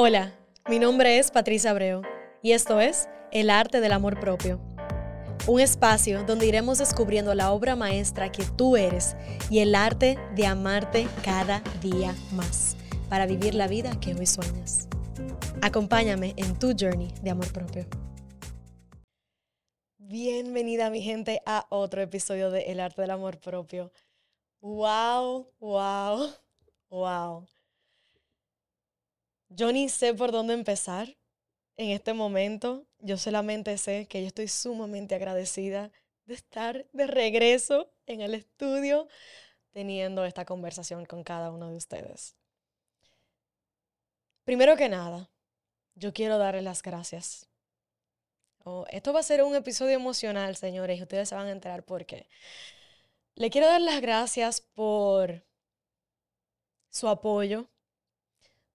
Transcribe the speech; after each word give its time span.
Hola, 0.00 0.32
mi 0.68 0.78
nombre 0.78 1.18
es 1.18 1.32
Patricia 1.32 1.72
Abreu 1.72 2.02
y 2.40 2.52
esto 2.52 2.78
es 2.78 3.08
El 3.32 3.50
Arte 3.50 3.80
del 3.80 3.90
Amor 3.90 4.20
Propio. 4.20 4.60
Un 5.48 5.58
espacio 5.58 6.22
donde 6.22 6.46
iremos 6.46 6.78
descubriendo 6.78 7.34
la 7.34 7.50
obra 7.50 7.74
maestra 7.74 8.30
que 8.30 8.44
tú 8.44 8.76
eres 8.76 9.16
y 9.50 9.58
el 9.58 9.74
arte 9.74 10.16
de 10.36 10.46
amarte 10.46 11.08
cada 11.24 11.64
día 11.82 12.14
más 12.30 12.76
para 13.08 13.26
vivir 13.26 13.56
la 13.56 13.66
vida 13.66 13.98
que 13.98 14.14
hoy 14.14 14.26
sueñas. 14.26 14.86
Acompáñame 15.62 16.32
en 16.36 16.56
tu 16.60 16.76
journey 16.78 17.12
de 17.22 17.30
amor 17.30 17.52
propio. 17.52 17.84
Bienvenida 19.98 20.90
mi 20.90 21.02
gente 21.02 21.42
a 21.44 21.66
otro 21.70 22.02
episodio 22.02 22.52
de 22.52 22.70
El 22.70 22.78
Arte 22.78 23.02
del 23.02 23.10
Amor 23.10 23.40
Propio. 23.40 23.90
¡Wow! 24.60 25.48
¡Wow! 25.58 26.28
¡Wow! 26.88 27.48
Yo 29.48 29.72
ni 29.72 29.88
sé 29.88 30.14
por 30.14 30.32
dónde 30.32 30.54
empezar 30.54 31.16
en 31.76 31.90
este 31.90 32.12
momento. 32.12 32.86
Yo 32.98 33.16
solamente 33.16 33.78
sé 33.78 34.06
que 34.06 34.20
yo 34.20 34.26
estoy 34.26 34.48
sumamente 34.48 35.14
agradecida 35.14 35.90
de 36.26 36.34
estar 36.34 36.86
de 36.92 37.06
regreso 37.06 37.90
en 38.06 38.20
el 38.20 38.34
estudio 38.34 39.08
teniendo 39.72 40.24
esta 40.24 40.44
conversación 40.44 41.06
con 41.06 41.24
cada 41.24 41.50
uno 41.50 41.70
de 41.70 41.76
ustedes. 41.76 42.36
Primero 44.44 44.76
que 44.76 44.88
nada, 44.88 45.30
yo 45.94 46.12
quiero 46.12 46.38
darles 46.38 46.64
las 46.64 46.82
gracias. 46.82 47.48
Oh, 48.64 48.84
esto 48.90 49.12
va 49.12 49.20
a 49.20 49.22
ser 49.22 49.42
un 49.42 49.54
episodio 49.54 49.94
emocional, 49.94 50.56
señores, 50.56 50.98
y 50.98 51.02
ustedes 51.02 51.28
se 51.28 51.34
van 51.34 51.46
a 51.46 51.52
enterar 51.52 51.84
por 51.84 52.04
qué. 52.06 52.28
Le 53.34 53.50
quiero 53.50 53.66
dar 53.66 53.80
las 53.80 54.00
gracias 54.00 54.60
por 54.60 55.44
su 56.90 57.08
apoyo, 57.08 57.68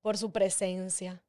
por 0.04 0.18
su 0.18 0.32
presencia, 0.34 1.24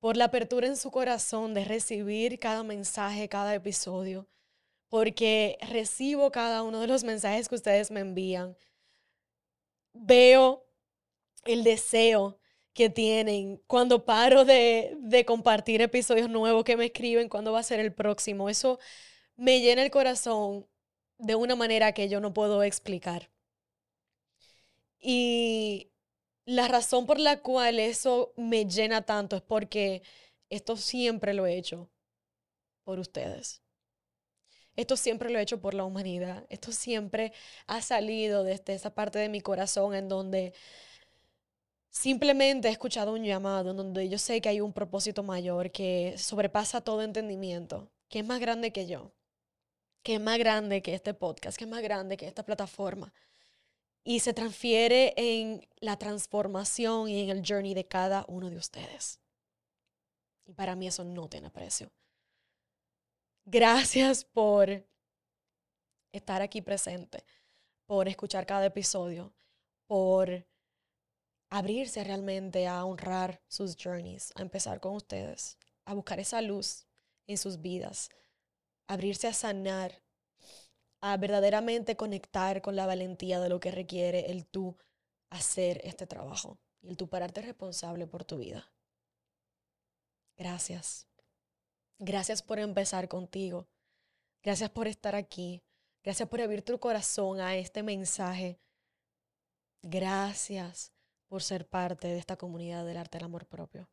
por 0.00 0.16
la 0.16 0.24
apertura 0.24 0.66
en 0.66 0.76
su 0.76 0.90
corazón 0.90 1.54
de 1.54 1.64
recibir 1.64 2.40
cada 2.40 2.64
mensaje, 2.64 3.28
cada 3.28 3.54
episodio, 3.54 4.28
porque 4.88 5.56
recibo 5.70 6.32
cada 6.32 6.64
uno 6.64 6.80
de 6.80 6.88
los 6.88 7.04
mensajes 7.04 7.48
que 7.48 7.54
ustedes 7.54 7.92
me 7.92 8.00
envían. 8.00 8.56
Veo 9.92 10.66
el 11.44 11.62
deseo 11.62 12.40
que 12.72 12.90
tienen 12.90 13.62
cuando 13.68 14.04
paro 14.04 14.44
de, 14.44 14.96
de 14.98 15.24
compartir 15.24 15.80
episodios 15.80 16.28
nuevos 16.28 16.64
que 16.64 16.76
me 16.76 16.86
escriben, 16.86 17.28
cuándo 17.28 17.52
va 17.52 17.60
a 17.60 17.62
ser 17.62 17.78
el 17.78 17.94
próximo. 17.94 18.50
Eso 18.50 18.80
me 19.36 19.60
llena 19.60 19.84
el 19.84 19.92
corazón 19.92 20.66
de 21.18 21.36
una 21.36 21.54
manera 21.54 21.92
que 21.92 22.08
yo 22.08 22.20
no 22.20 22.34
puedo 22.34 22.64
explicar. 22.64 23.30
Y 24.98 25.91
la 26.44 26.68
razón 26.68 27.06
por 27.06 27.20
la 27.20 27.40
cual 27.40 27.78
eso 27.78 28.32
me 28.36 28.66
llena 28.66 29.02
tanto 29.02 29.36
es 29.36 29.42
porque 29.42 30.02
esto 30.50 30.76
siempre 30.76 31.34
lo 31.34 31.46
he 31.46 31.56
hecho 31.56 31.90
por 32.84 32.98
ustedes. 32.98 33.62
Esto 34.74 34.96
siempre 34.96 35.30
lo 35.30 35.38
he 35.38 35.42
hecho 35.42 35.60
por 35.60 35.74
la 35.74 35.84
humanidad. 35.84 36.46
Esto 36.48 36.72
siempre 36.72 37.32
ha 37.66 37.82
salido 37.82 38.42
desde 38.42 38.74
esa 38.74 38.94
parte 38.94 39.18
de 39.18 39.28
mi 39.28 39.40
corazón 39.40 39.94
en 39.94 40.08
donde 40.08 40.54
simplemente 41.90 42.68
he 42.68 42.70
escuchado 42.72 43.12
un 43.12 43.24
llamado, 43.24 43.70
en 43.70 43.76
donde 43.76 44.08
yo 44.08 44.18
sé 44.18 44.40
que 44.40 44.48
hay 44.48 44.60
un 44.60 44.72
propósito 44.72 45.22
mayor 45.22 45.70
que 45.70 46.14
sobrepasa 46.16 46.80
todo 46.80 47.02
entendimiento, 47.02 47.90
que 48.08 48.20
es 48.20 48.26
más 48.26 48.40
grande 48.40 48.72
que 48.72 48.86
yo, 48.86 49.12
que 50.02 50.14
es 50.14 50.20
más 50.20 50.38
grande 50.38 50.82
que 50.82 50.94
este 50.94 51.14
podcast, 51.14 51.58
que 51.58 51.64
es 51.64 51.70
más 51.70 51.82
grande 51.82 52.16
que 52.16 52.26
esta 52.26 52.44
plataforma 52.44 53.12
y 54.04 54.20
se 54.20 54.32
transfiere 54.32 55.14
en 55.16 55.66
la 55.80 55.96
transformación 55.96 57.08
y 57.08 57.22
en 57.22 57.30
el 57.30 57.42
journey 57.46 57.74
de 57.74 57.86
cada 57.86 58.24
uno 58.28 58.50
de 58.50 58.56
ustedes. 58.56 59.20
Y 60.44 60.52
para 60.54 60.74
mí 60.74 60.88
eso 60.88 61.04
no 61.04 61.28
tiene 61.28 61.50
precio. 61.50 61.92
Gracias 63.44 64.24
por 64.24 64.86
estar 66.12 66.42
aquí 66.42 66.62
presente, 66.62 67.24
por 67.86 68.08
escuchar 68.08 68.46
cada 68.46 68.66
episodio, 68.66 69.32
por 69.86 70.46
abrirse 71.48 72.02
realmente 72.02 72.66
a 72.66 72.84
honrar 72.84 73.42
sus 73.48 73.76
journeys, 73.76 74.32
a 74.36 74.42
empezar 74.42 74.80
con 74.80 74.94
ustedes, 74.94 75.58
a 75.84 75.94
buscar 75.94 76.18
esa 76.18 76.40
luz 76.40 76.86
en 77.26 77.36
sus 77.36 77.60
vidas, 77.60 78.10
abrirse 78.86 79.28
a 79.28 79.32
sanar 79.32 80.02
a 81.02 81.16
verdaderamente 81.16 81.96
conectar 81.96 82.62
con 82.62 82.76
la 82.76 82.86
valentía 82.86 83.40
de 83.40 83.48
lo 83.48 83.58
que 83.58 83.72
requiere 83.72 84.30
el 84.30 84.46
tú 84.46 84.76
hacer 85.30 85.80
este 85.84 86.06
trabajo 86.06 86.60
y 86.80 86.90
el 86.90 86.96
tú 86.96 87.08
pararte 87.08 87.42
responsable 87.42 88.06
por 88.06 88.24
tu 88.24 88.38
vida. 88.38 88.72
Gracias. 90.36 91.08
Gracias 91.98 92.42
por 92.42 92.60
empezar 92.60 93.08
contigo. 93.08 93.68
Gracias 94.44 94.70
por 94.70 94.86
estar 94.86 95.16
aquí. 95.16 95.62
Gracias 96.04 96.28
por 96.28 96.40
abrir 96.40 96.62
tu 96.62 96.78
corazón 96.78 97.40
a 97.40 97.56
este 97.56 97.82
mensaje. 97.82 98.60
Gracias 99.82 100.92
por 101.26 101.42
ser 101.42 101.68
parte 101.68 102.06
de 102.06 102.18
esta 102.18 102.36
comunidad 102.36 102.86
del 102.86 102.96
arte 102.96 103.18
del 103.18 103.24
amor 103.24 103.46
propio. 103.46 103.88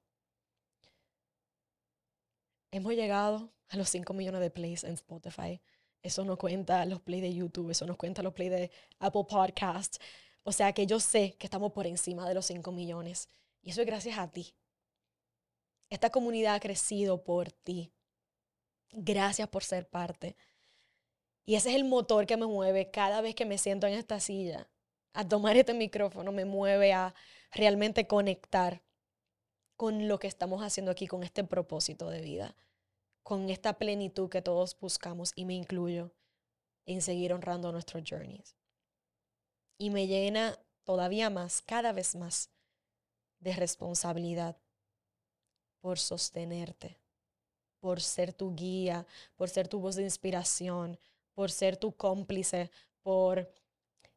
Hemos 2.72 2.94
llegado 2.94 3.52
a 3.70 3.78
los 3.78 3.90
5 3.90 4.14
millones 4.14 4.42
de 4.42 4.52
plays 4.52 4.84
en 4.84 4.94
Spotify. 4.94 5.60
Eso 6.02 6.24
no 6.24 6.38
cuenta 6.38 6.86
los 6.86 7.02
plays 7.02 7.22
de 7.22 7.34
YouTube, 7.34 7.72
eso 7.72 7.86
no 7.86 7.98
cuenta 7.98 8.24
los 8.24 8.34
plays 8.34 8.52
de 8.52 8.72
Apple 9.00 9.26
Podcasts. 9.28 10.00
O 10.44 10.52
sea 10.52 10.72
que 10.74 10.86
yo 10.88 11.00
sé 11.00 11.36
que 11.38 11.48
estamos 11.48 11.74
por 11.74 11.86
encima 11.88 12.28
de 12.28 12.34
los 12.34 12.46
5 12.46 12.72
millones. 12.72 13.28
Y 13.62 13.72
eso 13.72 13.82
es 13.82 13.88
gracias 13.88 14.18
a 14.18 14.30
ti. 14.32 14.56
Esta 15.90 16.10
comunidad 16.10 16.56
ha 16.56 16.60
crecido 16.60 17.24
por 17.24 17.52
ti. 17.52 17.92
Gracias 18.92 19.48
por 19.50 19.64
ser 19.64 19.88
parte. 19.90 20.38
Y 21.46 21.56
ese 21.56 21.70
es 21.70 21.76
el 21.76 21.84
motor 21.84 22.26
que 22.26 22.38
me 22.38 22.46
mueve 22.46 22.92
cada 22.92 23.22
vez 23.22 23.36
que 23.36 23.46
me 23.46 23.58
siento 23.58 23.88
en 23.88 23.94
esta 23.94 24.20
silla. 24.20 24.70
A 25.14 25.28
tomar 25.28 25.58
este 25.58 25.74
micrófono 25.74 26.32
me 26.32 26.46
mueve 26.46 26.94
a 26.94 27.14
realmente 27.52 28.08
conectar 28.08 28.84
con 29.76 30.08
lo 30.08 30.20
que 30.20 30.28
estamos 30.28 30.62
haciendo 30.64 30.92
aquí, 30.92 31.08
con 31.08 31.24
este 31.24 31.44
propósito 31.44 32.10
de 32.10 32.22
vida 32.22 32.56
con 33.30 33.48
esta 33.52 33.78
plenitud 33.78 34.28
que 34.28 34.42
todos 34.42 34.76
buscamos 34.80 35.34
y 35.36 35.46
me 35.46 35.54
incluyo 35.54 36.12
en 36.88 37.00
seguir 37.00 37.32
honrando 37.32 37.72
nuestros 37.72 38.02
journeys. 38.04 38.56
Y 39.78 39.92
me 39.92 40.08
llena 40.08 40.58
todavía 40.84 41.30
más, 41.30 41.62
cada 41.62 41.92
vez 41.92 42.16
más, 42.16 42.50
de 43.38 43.54
responsabilidad 43.54 44.58
por 45.80 46.00
sostenerte, 46.00 47.00
por 47.80 48.02
ser 48.02 48.34
tu 48.34 48.56
guía, 48.56 49.06
por 49.36 49.48
ser 49.48 49.68
tu 49.68 49.80
voz 49.80 49.96
de 49.96 50.02
inspiración, 50.06 50.98
por 51.36 51.52
ser 51.52 51.78
tu 51.78 51.96
cómplice, 51.96 52.72
por 53.04 53.54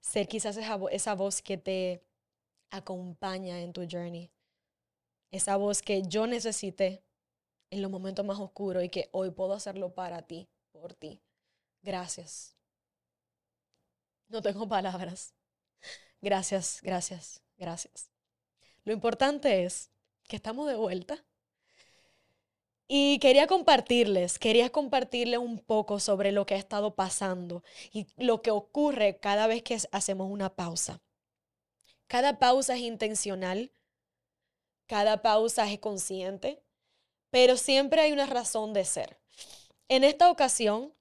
ser 0.00 0.26
quizás 0.26 0.56
esa, 0.56 0.80
esa 0.90 1.14
voz 1.14 1.42
que 1.42 1.58
te 1.58 2.02
acompaña 2.70 3.60
en 3.60 3.74
tu 3.74 3.82
journey. 3.82 4.30
Esa 5.30 5.56
voz 5.56 5.82
que 5.82 6.00
yo 6.00 6.26
necesité 6.26 7.04
en 7.72 7.80
los 7.80 7.90
momentos 7.90 8.24
más 8.24 8.38
oscuros 8.38 8.84
y 8.84 8.90
que 8.90 9.08
hoy 9.12 9.30
puedo 9.30 9.54
hacerlo 9.54 9.94
para 9.94 10.20
ti, 10.20 10.46
por 10.72 10.92
ti. 10.92 11.22
Gracias. 11.80 12.54
No 14.28 14.42
tengo 14.42 14.68
palabras. 14.68 15.34
Gracias, 16.20 16.80
gracias, 16.82 17.42
gracias. 17.56 18.10
Lo 18.84 18.92
importante 18.92 19.64
es 19.64 19.90
que 20.28 20.36
estamos 20.36 20.68
de 20.68 20.76
vuelta. 20.76 21.24
Y 22.88 23.18
quería 23.20 23.46
compartirles, 23.46 24.38
quería 24.38 24.68
compartirles 24.68 25.38
un 25.38 25.58
poco 25.58 25.98
sobre 25.98 26.30
lo 26.30 26.44
que 26.44 26.54
ha 26.54 26.58
estado 26.58 26.94
pasando 26.94 27.64
y 27.90 28.06
lo 28.22 28.42
que 28.42 28.50
ocurre 28.50 29.18
cada 29.18 29.46
vez 29.46 29.62
que 29.62 29.78
hacemos 29.92 30.30
una 30.30 30.54
pausa. 30.54 31.00
Cada 32.06 32.38
pausa 32.38 32.74
es 32.74 32.82
intencional, 32.82 33.72
cada 34.86 35.22
pausa 35.22 35.72
es 35.72 35.78
consciente, 35.78 36.61
pero 37.32 37.56
siempre 37.56 38.02
hay 38.02 38.12
una 38.12 38.26
razón 38.26 38.75
de 38.75 38.84
ser. 38.84 39.19
En 39.88 40.05
esta 40.05 40.31
ocasión, 40.31 40.93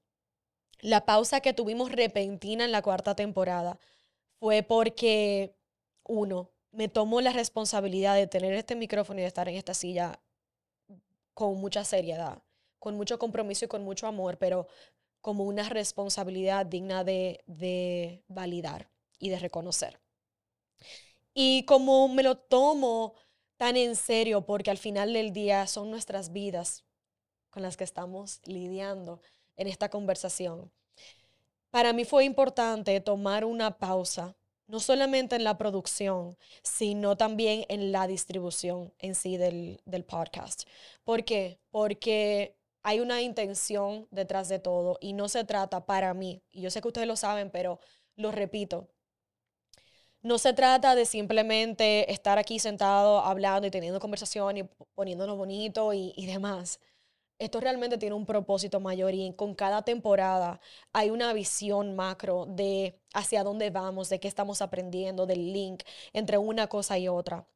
la 0.80 1.04
pausa 1.04 1.40
que 1.40 1.52
tuvimos 1.52 1.92
repentina 1.92 2.64
en 2.64 2.72
la 2.72 2.80
cuarta 2.80 3.14
temporada 3.14 3.78
fue 4.40 4.62
porque, 4.62 5.54
uno, 6.04 6.50
me 6.70 6.88
tomó 6.88 7.20
la 7.20 7.34
responsabilidad 7.34 8.16
de 8.16 8.26
tener 8.26 8.54
este 8.54 8.74
micrófono 8.74 9.20
y 9.20 9.22
de 9.22 9.28
estar 9.28 9.46
en 9.46 9.56
esta 9.56 9.74
silla 9.74 10.20
con 11.34 11.60
mucha 11.60 11.84
seriedad, 11.84 12.42
con 12.78 12.96
mucho 12.96 13.18
compromiso 13.18 13.66
y 13.66 13.68
con 13.68 13.84
mucho 13.84 14.06
amor, 14.06 14.38
pero 14.38 14.68
como 15.20 15.44
una 15.44 15.68
responsabilidad 15.68 16.64
digna 16.64 17.04
de, 17.04 17.44
de 17.46 18.24
validar 18.28 18.88
y 19.18 19.28
de 19.28 19.38
reconocer. 19.38 20.00
Y 21.34 21.66
como 21.66 22.08
me 22.08 22.22
lo 22.22 22.38
tomo 22.38 23.16
tan 23.62 23.76
en 23.76 23.94
serio 23.94 24.44
porque 24.44 24.72
al 24.72 24.76
final 24.76 25.12
del 25.12 25.32
día 25.32 25.68
son 25.68 25.88
nuestras 25.88 26.32
vidas 26.32 26.84
con 27.48 27.62
las 27.62 27.76
que 27.76 27.84
estamos 27.84 28.40
lidiando 28.44 29.20
en 29.54 29.68
esta 29.68 29.88
conversación. 29.88 30.72
Para 31.70 31.92
mí 31.92 32.04
fue 32.04 32.24
importante 32.24 33.00
tomar 33.00 33.44
una 33.44 33.78
pausa, 33.78 34.34
no 34.66 34.80
solamente 34.80 35.36
en 35.36 35.44
la 35.44 35.58
producción, 35.58 36.36
sino 36.64 37.16
también 37.16 37.64
en 37.68 37.92
la 37.92 38.08
distribución 38.08 38.92
en 38.98 39.14
sí 39.14 39.36
del, 39.36 39.80
del 39.84 40.04
podcast. 40.04 40.64
¿Por 41.04 41.24
qué? 41.24 41.60
Porque 41.70 42.56
hay 42.82 42.98
una 42.98 43.22
intención 43.22 44.08
detrás 44.10 44.48
de 44.48 44.58
todo 44.58 44.98
y 45.00 45.12
no 45.12 45.28
se 45.28 45.44
trata 45.44 45.86
para 45.86 46.14
mí, 46.14 46.42
y 46.50 46.62
yo 46.62 46.70
sé 46.72 46.80
que 46.82 46.88
ustedes 46.88 47.06
lo 47.06 47.14
saben, 47.14 47.48
pero 47.48 47.78
lo 48.16 48.32
repito, 48.32 48.88
no 50.22 50.38
se 50.38 50.52
trata 50.52 50.94
de 50.94 51.04
simplemente 51.06 52.10
estar 52.12 52.38
aquí 52.38 52.58
sentado 52.58 53.20
hablando 53.20 53.66
y 53.66 53.70
teniendo 53.70 54.00
conversación 54.00 54.56
y 54.58 54.64
poniéndonos 54.94 55.36
bonito 55.36 55.92
y, 55.92 56.26
demás 56.26 56.80
esto 57.38 57.60
realmente 57.60 57.98
tiene 57.98 58.14
un 58.14 58.24
propósito 58.24 58.78
mayor 58.78 59.14
y 59.14 59.34
con 59.34 59.54
cada 59.54 59.82
temporada 59.82 60.60
hay 60.92 61.10
una 61.10 61.32
visión 61.32 61.96
macro 61.96 62.46
de 62.46 63.00
hacia 63.14 63.42
dónde 63.42 63.70
vamos, 63.70 64.08
de 64.08 64.20
qué 64.20 64.28
estamos 64.28 64.62
aprendiendo, 64.62 65.26
del 65.26 65.52
link 65.52 65.82
entre 66.12 66.38
una 66.38 66.68
cosa 66.68 66.98
y 66.98 67.08
otra. 67.08 67.46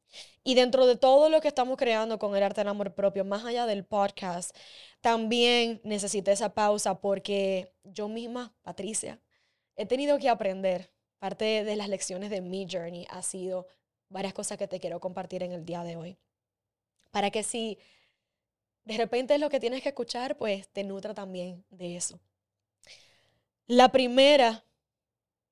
Y 0.43 0.55
dentro 0.55 0.87
de 0.87 0.97
todo 0.97 1.29
lo 1.29 1.39
que 1.39 1.47
estamos 1.47 1.77
creando 1.77 2.19
con 2.19 2.35
el 2.35 2.43
arte 2.43 2.61
del 2.61 2.69
amor 2.69 2.93
propio, 2.95 3.23
más 3.23 3.45
allá 3.45 3.65
del 3.65 3.85
podcast, 3.85 4.55
también 4.99 5.79
necesité 5.83 6.33
esa 6.33 6.53
pausa 6.53 6.99
porque 6.99 7.73
yo 7.83 8.09
misma, 8.09 8.53
Patricia, 8.63 9.21
he 9.77 9.85
tenido 9.85 10.17
que 10.19 10.29
aprender. 10.29 10.91
Parte 11.19 11.63
de 11.63 11.75
las 11.75 11.89
lecciones 11.89 12.29
de 12.29 12.41
mi 12.41 12.67
journey 12.69 13.07
ha 13.09 13.21
sido 13.21 13.67
varias 14.09 14.33
cosas 14.33 14.57
que 14.57 14.67
te 14.67 14.79
quiero 14.79 14.99
compartir 14.99 15.43
en 15.43 15.51
el 15.51 15.65
día 15.65 15.83
de 15.83 15.95
hoy. 15.95 16.17
Para 17.11 17.31
que 17.31 17.43
si 17.43 17.79
de 18.85 18.97
repente 18.97 19.33
es 19.33 19.39
lo 19.39 19.49
que 19.49 19.59
tienes 19.59 19.81
que 19.81 19.89
escuchar, 19.89 20.37
pues 20.37 20.67
te 20.69 20.83
nutra 20.83 21.13
también 21.13 21.65
de 21.69 21.97
eso. 21.97 22.19
La 23.65 23.89
primera 23.89 24.63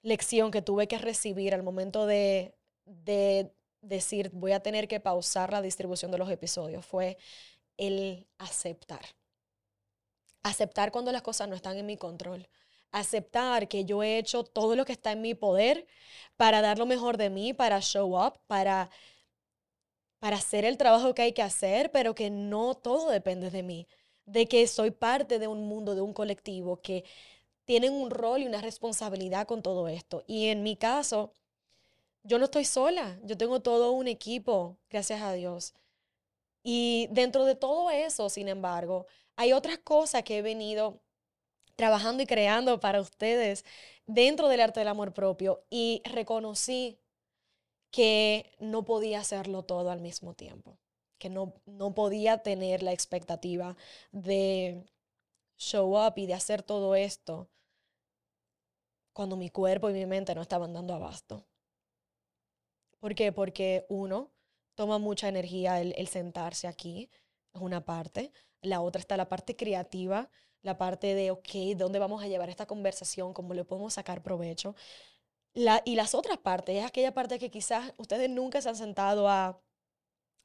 lección 0.04 0.52
que 0.52 0.62
tuve 0.62 0.88
que 0.88 0.98
recibir 0.98 1.54
al 1.54 1.64
momento 1.64 2.06
de, 2.06 2.56
de 2.86 3.52
decir 3.82 4.30
voy 4.34 4.52
a 4.52 4.62
tener 4.62 4.88
que 4.88 5.00
pausar 5.00 5.52
la 5.52 5.62
distribución 5.62 6.12
de 6.12 6.18
los 6.18 6.30
episodios 6.30 6.86
fue 6.86 7.18
el 7.78 8.28
aceptar. 8.38 9.06
Aceptar 10.44 10.92
cuando 10.92 11.12
las 11.12 11.24
cosas 11.24 11.50
no 11.50 11.56
están 11.56 11.78
en 11.78 11.86
mi 11.86 11.98
control. 11.98 12.48
Aceptar 12.96 13.68
que 13.68 13.86
yo 13.86 14.04
he 14.04 14.18
hecho 14.18 14.44
todo 14.44 14.76
lo 14.76 14.86
que 14.86 14.94
está 14.94 15.12
en 15.12 15.22
mi 15.22 15.36
poder 15.36 15.86
para 16.38 16.62
dar 16.62 16.78
lo 16.80 16.86
mejor 16.86 17.18
de 17.18 17.30
mí, 17.30 17.54
para 17.54 17.82
show 17.82 18.18
up, 18.18 18.40
para 18.48 18.90
para 20.20 20.38
hacer 20.38 20.66
el 20.66 20.78
trabajo 20.78 21.14
que 21.14 21.22
hay 21.22 21.34
que 21.34 21.44
hacer, 21.44 21.92
pero 21.92 22.16
que 22.16 22.32
no 22.32 22.74
todo 22.74 23.12
depende 23.12 23.52
de 23.52 23.62
mí, 23.62 23.88
de 24.26 24.48
que 24.48 24.66
soy 24.68 24.92
parte 24.92 25.38
de 25.40 25.48
un 25.48 25.68
mundo, 25.68 25.94
de 25.94 26.02
un 26.02 26.14
colectivo, 26.14 26.82
que 26.82 27.04
tienen 27.66 27.94
un 27.94 28.10
rol 28.10 28.42
y 28.42 28.48
una 28.48 28.62
responsabilidad 28.62 29.48
con 29.48 29.62
todo 29.62 29.88
esto. 29.88 30.24
Y 30.28 30.48
en 30.48 30.64
mi 30.64 30.78
caso, 30.78 31.32
yo 32.24 32.40
no 32.40 32.46
estoy 32.46 32.66
sola, 32.66 33.20
yo 33.24 33.38
tengo 33.38 33.62
todo 33.62 33.92
un 33.92 34.08
equipo, 34.08 34.78
gracias 34.90 35.22
a 35.22 35.34
Dios. 35.34 35.76
Y 36.64 37.08
dentro 37.12 37.46
de 37.46 37.56
todo 37.56 37.92
eso, 37.92 38.30
sin 38.30 38.48
embargo, 38.48 39.06
hay 39.36 39.54
otras 39.54 39.78
cosas 39.80 40.24
que 40.24 40.40
he 40.40 40.42
venido 40.42 41.02
trabajando 41.76 42.24
y 42.24 42.26
creando 42.26 42.80
para 42.80 43.02
ustedes 43.02 43.66
dentro 44.08 44.48
del 44.48 44.62
arte 44.62 44.80
del 44.80 44.90
amor 44.90 45.14
propio 45.14 45.66
y 45.70 46.02
reconocí 46.06 47.00
que 47.92 48.52
no 48.60 48.84
podía 48.84 49.20
hacerlo 49.20 49.64
todo 49.64 49.90
al 49.90 50.02
mismo 50.02 50.34
tiempo, 50.34 50.78
que 51.18 51.30
no, 51.30 51.54
no 51.66 51.94
podía 51.94 52.40
tener 52.40 52.84
la 52.84 52.92
expectativa 52.92 53.78
de 54.12 54.86
show 55.58 55.98
up 56.06 56.14
y 56.18 56.26
de 56.26 56.34
hacer 56.34 56.62
todo 56.62 56.96
esto 56.96 57.50
cuando 59.14 59.38
mi 59.38 59.50
cuerpo 59.50 59.90
y 59.90 59.94
mi 59.94 60.06
mente 60.06 60.36
no 60.36 60.42
estaban 60.42 60.74
dando 60.74 60.94
abasto. 60.94 61.46
¿Por 63.00 63.16
qué? 63.16 63.32
Porque 63.32 63.86
uno, 63.88 64.32
toma 64.76 64.98
mucha 64.98 65.30
energía 65.30 65.80
el, 65.80 65.94
el 65.98 66.08
sentarse 66.08 66.68
aquí, 66.68 67.10
es 67.54 67.62
una 67.62 67.86
parte. 67.86 68.34
La 68.62 68.82
otra 68.82 69.00
está 69.00 69.16
la 69.16 69.30
parte 69.30 69.56
creativa, 69.56 70.30
la 70.66 70.78
parte 70.78 71.14
de, 71.16 71.32
ok, 71.32 71.50
¿dónde 71.78 72.00
vamos 72.00 72.24
a 72.24 72.28
llevar 72.28 72.50
esta 72.50 72.66
conversación? 72.66 73.34
¿Cómo 73.34 73.54
le 73.54 73.64
podemos 73.66 73.94
sacar 73.94 74.22
provecho? 74.24 74.76
y 75.86 75.96
las 75.96 76.16
otras 76.16 76.38
partes, 76.38 76.76
es 76.78 76.86
aquella 76.86 77.14
parte 77.14 77.40
que 77.40 77.50
quizás 77.50 77.94
ustedes 77.98 78.30
nunca 78.30 78.62
se 78.62 78.68
han 78.70 78.76
sentado 78.76 79.30
a, 79.30 79.58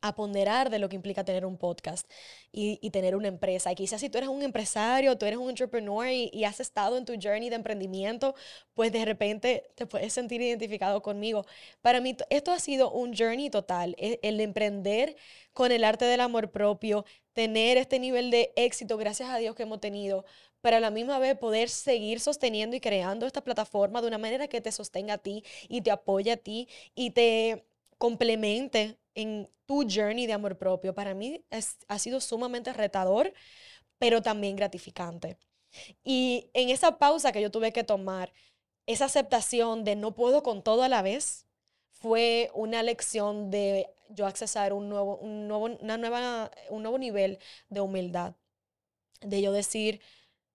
a 0.02 0.14
ponderar 0.14 0.70
de 0.70 0.78
lo 0.78 0.88
que 0.88 0.96
implica 0.96 1.24
tener 1.24 1.44
un 1.44 1.58
podcast 1.58 2.10
y, 2.52 2.78
y, 2.80 2.90
tener 2.90 3.16
una 3.16 3.28
empresa. 3.28 3.72
Y 3.72 3.74
quizás 3.74 4.00
si 4.00 4.08
tú 4.08 4.18
eres 4.18 4.30
un 4.30 4.42
empresario, 4.42 5.18
tú 5.18 5.26
eres 5.26 5.38
un 5.38 5.50
entrepreneur 5.50 6.08
y, 6.08 6.30
y, 6.32 6.44
has 6.44 6.60
estado 6.60 6.96
en 6.96 7.04
tu 7.04 7.14
journey 7.20 7.50
de 7.50 7.56
emprendimiento, 7.56 8.34
pues 8.74 8.92
de 8.92 9.04
repente 9.04 9.70
te 9.74 9.86
puedes 9.86 10.12
sentir 10.12 10.40
identificado 10.40 11.02
conmigo. 11.02 11.44
Para 11.82 12.00
mí 12.00 12.16
esto 12.30 12.52
ha 12.52 12.58
sido 12.60 12.90
un 12.92 13.14
journey 13.16 13.50
total, 13.50 13.94
el, 13.98 14.18
el 14.22 14.40
emprender 14.40 15.16
con 15.52 15.72
el 15.72 15.84
arte 15.84 16.04
del 16.04 16.20
amor 16.20 16.50
propio, 16.50 17.04
tener 17.40 17.78
este 17.78 17.98
nivel 17.98 18.30
de 18.30 18.52
éxito, 18.54 18.98
gracias 18.98 19.30
a 19.30 19.38
Dios 19.38 19.54
que 19.54 19.62
hemos 19.62 19.80
tenido, 19.80 20.26
pero 20.60 20.76
a 20.76 20.80
la 20.80 20.90
misma 20.90 21.18
vez 21.18 21.38
poder 21.38 21.70
seguir 21.70 22.20
sosteniendo 22.20 22.76
y 22.76 22.80
creando 22.80 23.24
esta 23.24 23.42
plataforma 23.42 24.02
de 24.02 24.08
una 24.08 24.18
manera 24.18 24.46
que 24.46 24.60
te 24.60 24.70
sostenga 24.70 25.14
a 25.14 25.18
ti 25.18 25.42
y 25.66 25.80
te 25.80 25.90
apoye 25.90 26.32
a 26.32 26.36
ti 26.36 26.68
y 26.94 27.12
te 27.12 27.64
complemente 27.96 28.98
en 29.14 29.48
tu 29.64 29.86
journey 29.88 30.26
de 30.26 30.34
amor 30.34 30.58
propio. 30.58 30.94
Para 30.94 31.14
mí 31.14 31.42
ha 31.88 31.98
sido 31.98 32.20
sumamente 32.20 32.74
retador, 32.74 33.32
pero 33.96 34.20
también 34.20 34.54
gratificante. 34.54 35.38
Y 36.04 36.50
en 36.52 36.68
esa 36.68 36.98
pausa 36.98 37.32
que 37.32 37.40
yo 37.40 37.50
tuve 37.50 37.72
que 37.72 37.84
tomar, 37.84 38.34
esa 38.84 39.06
aceptación 39.06 39.82
de 39.84 39.96
no 39.96 40.14
puedo 40.14 40.42
con 40.42 40.62
todo 40.62 40.82
a 40.82 40.90
la 40.90 41.00
vez, 41.00 41.46
fue 42.00 42.50
una 42.54 42.82
lección 42.82 43.50
de 43.50 43.88
yo 44.08 44.26
accesar 44.26 44.72
un 44.72 44.88
nuevo, 44.88 45.18
un 45.18 45.46
nuevo, 45.46 45.66
una 45.80 45.98
nueva, 45.98 46.50
un 46.70 46.82
nuevo 46.82 46.98
nivel 46.98 47.38
de 47.68 47.80
humildad. 47.80 48.34
De 49.20 49.42
yo 49.42 49.52
decir, 49.52 50.00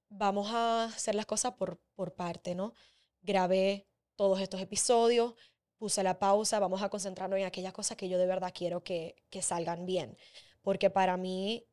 vamos 0.09 0.51
a 0.51 0.86
hacer 0.86 1.15
las 1.15 1.27
cosas 1.27 1.53
por, 1.53 1.80
por 1.95 2.13
parte, 2.15 2.56
¿no? 2.56 2.74
Grabé 3.21 3.88
todos 4.15 4.42
estos 4.42 4.59
episodios, 4.59 5.36
puse 5.77 6.03
la 6.03 6.19
pausa, 6.19 6.59
vamos 6.59 6.81
a 6.81 6.89
concentrarnos 6.89 7.39
en 7.39 7.45
aquellas 7.45 7.74
cosas 7.74 7.95
que 7.97 8.09
yo 8.09 8.18
de 8.18 8.25
verdad 8.25 8.51
quiero 8.53 8.83
que, 8.83 9.15
que 9.30 9.42
salgan 9.44 9.86
bien. 9.86 10.18
Porque 10.63 10.89
para 10.89 11.15
mí, 11.15 11.68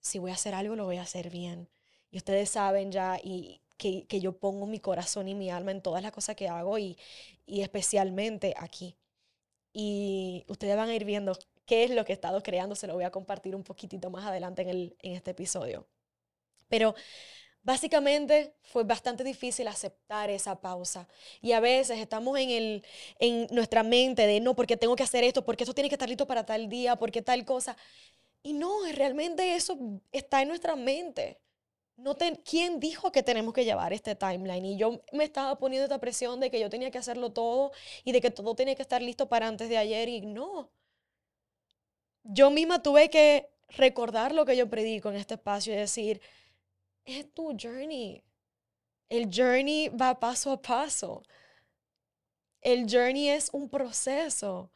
si 0.00 0.18
voy 0.18 0.32
a 0.32 0.34
hacer 0.34 0.54
algo, 0.54 0.74
lo 0.74 0.84
voy 0.86 0.96
a 0.96 1.02
hacer 1.02 1.30
bien. 1.30 1.68
Y 2.10 2.16
ustedes 2.16 2.50
saben 2.50 2.90
ya 2.90 3.20
y 3.22 3.60
que, 3.78 4.20
yo 4.20 4.32
pongo 4.38 4.66
mi 4.66 4.80
corazón 4.80 5.28
y 5.28 5.34
mi 5.34 5.50
alma 5.50 5.70
en 5.70 5.82
todas 5.82 6.02
las 6.02 6.12
cosas 6.12 6.36
que 6.36 6.48
hago 6.48 6.78
y, 6.78 6.98
y 7.46 7.62
especialmente 7.62 8.54
aquí. 8.58 8.96
Y 9.72 10.44
ustedes 10.48 10.76
van 10.76 10.90
a 10.90 10.94
ir 10.94 11.04
viendo 11.04 11.38
qué 11.64 11.84
es 11.84 11.90
lo 11.90 12.04
que 12.04 12.12
he 12.12 12.14
estado 12.14 12.42
creando, 12.42 12.74
se 12.74 12.86
lo 12.86 12.94
voy 12.94 13.04
a 13.04 13.10
compartir 13.10 13.54
un 13.54 13.64
poquitito 13.64 14.10
más 14.10 14.26
adelante 14.26 14.62
en, 14.62 14.68
el, 14.68 14.96
en 15.02 15.12
este 15.14 15.30
episodio. 15.30 15.86
Pero 16.68 16.94
Básicamente 17.68 18.54
fue 18.62 18.84
bastante 18.84 19.22
difícil 19.24 19.68
aceptar 19.68 20.30
esa 20.30 20.58
pausa. 20.58 21.06
Y 21.42 21.52
a 21.52 21.60
veces 21.60 21.98
estamos 21.98 22.38
en, 22.38 22.48
el, 22.48 22.84
en 23.18 23.46
nuestra 23.50 23.82
mente 23.82 24.26
de 24.26 24.40
no, 24.40 24.56
porque 24.56 24.78
tengo 24.78 24.96
que 24.96 25.02
hacer 25.02 25.22
esto, 25.22 25.44
porque 25.44 25.64
esto 25.64 25.74
tiene 25.74 25.90
que 25.90 25.96
estar 25.96 26.08
listo 26.08 26.26
para 26.26 26.46
tal 26.46 26.70
día, 26.70 26.96
porque 26.96 27.20
tal 27.20 27.44
cosa. 27.44 27.76
Y 28.42 28.54
no, 28.54 28.70
realmente 28.94 29.54
eso 29.54 29.76
está 30.12 30.40
en 30.40 30.48
nuestra 30.48 30.76
mente. 30.76 31.40
No 31.98 32.16
¿Quién 32.44 32.78
dijo 32.78 33.10
que 33.10 33.24
tenemos 33.24 33.52
que 33.52 33.64
llevar 33.64 33.92
este 33.92 34.14
timeline? 34.14 34.64
Y 34.64 34.76
yo 34.78 35.02
me 35.12 35.24
estaba 35.24 35.58
poniendo 35.58 35.84
esta 35.84 35.98
presión 35.98 36.38
de 36.38 36.48
que 36.48 36.60
yo 36.60 36.70
tenía 36.70 36.92
que 36.92 36.98
hacerlo 36.98 37.32
todo 37.32 37.72
y 38.04 38.12
de 38.12 38.20
que 38.20 38.30
todo 38.30 38.54
tenía 38.54 38.76
que 38.76 38.82
estar 38.82 39.02
listo 39.02 39.28
para 39.28 39.48
antes 39.48 39.68
de 39.68 39.78
ayer. 39.78 40.08
Y 40.08 40.20
no. 40.20 40.70
Yo 42.22 42.50
misma 42.50 42.82
tuve 42.84 43.10
que 43.10 43.50
recordar 43.70 44.32
lo 44.32 44.44
que 44.44 44.56
yo 44.56 44.70
predico 44.70 45.10
en 45.10 45.16
este 45.16 45.34
espacio 45.34 45.72
y 45.74 45.76
decir, 45.76 46.20
es 47.04 47.34
tu 47.34 47.56
journey. 47.60 48.22
El 49.08 49.28
journey 49.34 49.88
va 49.88 50.20
paso 50.20 50.52
a 50.52 50.62
paso. 50.62 51.24
El 52.60 52.86
journey 52.88 53.28
es 53.28 53.50
un 53.52 53.68
proceso. 53.68 54.70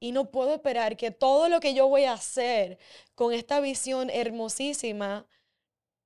Y 0.00 0.12
no 0.12 0.30
puedo 0.30 0.54
esperar 0.54 0.96
que 0.96 1.10
todo 1.10 1.50
lo 1.50 1.60
que 1.60 1.74
yo 1.74 1.86
voy 1.88 2.04
a 2.04 2.14
hacer 2.14 2.78
con 3.14 3.34
esta 3.34 3.60
visión 3.60 4.08
hermosísima, 4.08 5.26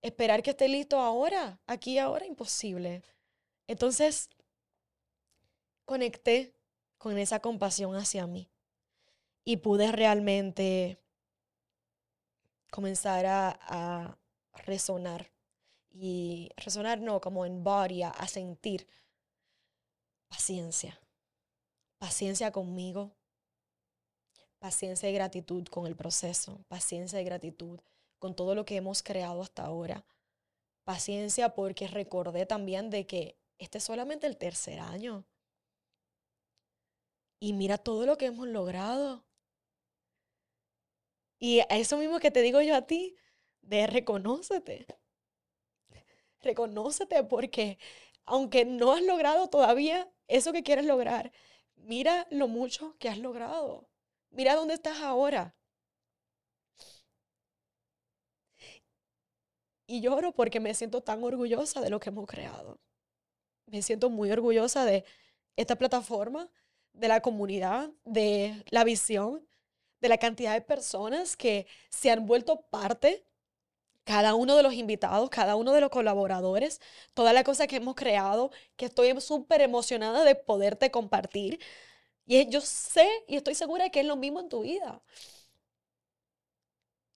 esperar 0.07 0.43
que 0.43 0.51
esté 0.51 0.69
listo 0.69 0.99
ahora, 0.99 1.61
aquí 1.67 1.99
ahora, 1.99 2.27
imposible. 2.27 3.03
Entonces, 3.67 4.31
conecté 5.85 6.55
con 6.99 7.19
esa 7.19 7.41
compasión 7.41 7.95
hacia 7.97 8.27
mí 8.27 8.51
y 9.45 9.59
pude 9.59 9.93
realmente 9.93 10.99
comenzar 12.71 13.25
a, 13.27 14.19
resonar 14.65 15.31
y 15.91 16.51
resonar 16.57 17.01
no, 17.01 17.21
como 17.21 17.45
en 17.47 17.63
body, 17.63 18.03
a, 18.03 18.27
sentir 18.27 18.89
paciencia. 20.29 21.01
Paciencia 21.99 22.51
conmigo, 22.51 23.13
paciencia 24.59 25.09
y 25.09 25.15
gratitud 25.15 25.67
con 25.67 25.87
el 25.87 25.95
proceso, 25.95 26.65
paciencia 26.69 27.21
y 27.21 27.25
gratitud 27.25 27.81
con 28.19 28.35
todo 28.35 28.55
lo 28.55 28.65
que 28.65 28.77
hemos 28.77 29.03
creado 29.03 29.43
hasta 29.43 29.65
ahora. 29.65 30.07
Paciencia 30.85 31.55
porque 31.55 31.89
recordé 31.89 32.47
también 32.47 32.91
de 32.91 33.07
que 33.07 33.39
este 33.59 33.79
es 33.79 33.85
solamente 33.85 34.27
el 34.27 34.37
tercer 34.37 34.81
año. 34.81 35.27
Y 37.41 37.53
mira 37.53 37.79
todo 37.79 38.07
lo 38.07 38.17
que 38.17 38.27
hemos 38.27 38.47
logrado. 38.49 39.25
Y 41.39 41.63
eso 41.71 41.97
mismo 41.99 42.19
que 42.19 42.31
te 42.31 42.41
digo 42.41 42.61
yo 42.61 42.75
a 42.75 42.87
ti, 42.87 43.17
de 43.63 43.87
reconócete. 43.87 44.87
Reconócete 46.41 47.25
porque 47.25 47.79
aunque 48.25 48.65
no 48.65 48.93
has 48.93 49.03
logrado 49.03 49.49
todavía 49.49 50.09
eso 50.29 50.53
que 50.53 50.63
quieres 50.63 50.85
lograr, 50.85 51.33
mira 51.75 52.27
lo 52.31 52.49
mucho 52.49 52.97
que 52.99 53.09
has 53.09 53.19
logrado. 53.19 53.89
Mira 54.31 54.55
dónde 54.55 54.75
estás 54.75 55.01
ahora. 55.01 55.56
Y 59.87 60.01
lloro 60.01 60.33
porque 60.33 60.61
me 60.61 60.75
siento 60.75 61.03
tan 61.03 61.23
orgullosa 61.23 61.81
de 61.81 61.91
lo 61.91 62.01
que 62.01 62.11
hemos 62.11 62.27
creado. 62.27 62.79
Me 63.67 63.83
siento 63.83 64.11
muy 64.11 64.31
orgullosa 64.31 64.85
de 64.85 65.05
esta 65.57 65.77
plataforma, 65.77 66.49
de 66.93 67.09
la 67.09 67.21
comunidad, 67.21 67.91
de 68.05 68.65
la 68.71 68.85
visión, 68.85 69.47
de 70.01 70.09
la 70.09 70.19
cantidad 70.19 70.55
de 70.55 70.61
personas 70.61 71.37
que 71.37 71.67
se 71.91 72.11
han 72.11 72.27
vuelto 72.27 72.63
parte, 72.63 73.25
cada 74.05 74.35
uno 74.35 74.57
de 74.57 74.63
los 74.63 74.75
invitados, 74.75 75.31
cada 75.31 75.57
uno 75.57 75.73
de 75.73 75.81
los 75.81 75.91
colaboradores, 75.91 76.81
toda 77.15 77.33
la 77.33 77.43
cosa 77.45 77.67
que 77.67 77.77
hemos 77.77 77.97
creado, 77.97 78.53
que 78.77 78.87
estoy 78.87 79.21
súper 79.21 79.61
emocionada 79.63 80.25
de 80.25 80.37
poderte 80.37 80.91
compartir. 80.91 81.61
Y 82.25 82.49
yo 82.49 82.61
sé 82.61 83.09
y 83.27 83.37
estoy 83.37 83.55
segura 83.55 83.85
de 83.85 83.91
que 83.91 84.01
es 84.01 84.07
lo 84.07 84.17
mismo 84.17 84.41
en 84.41 84.49
tu 84.49 84.63
vida. 84.63 85.03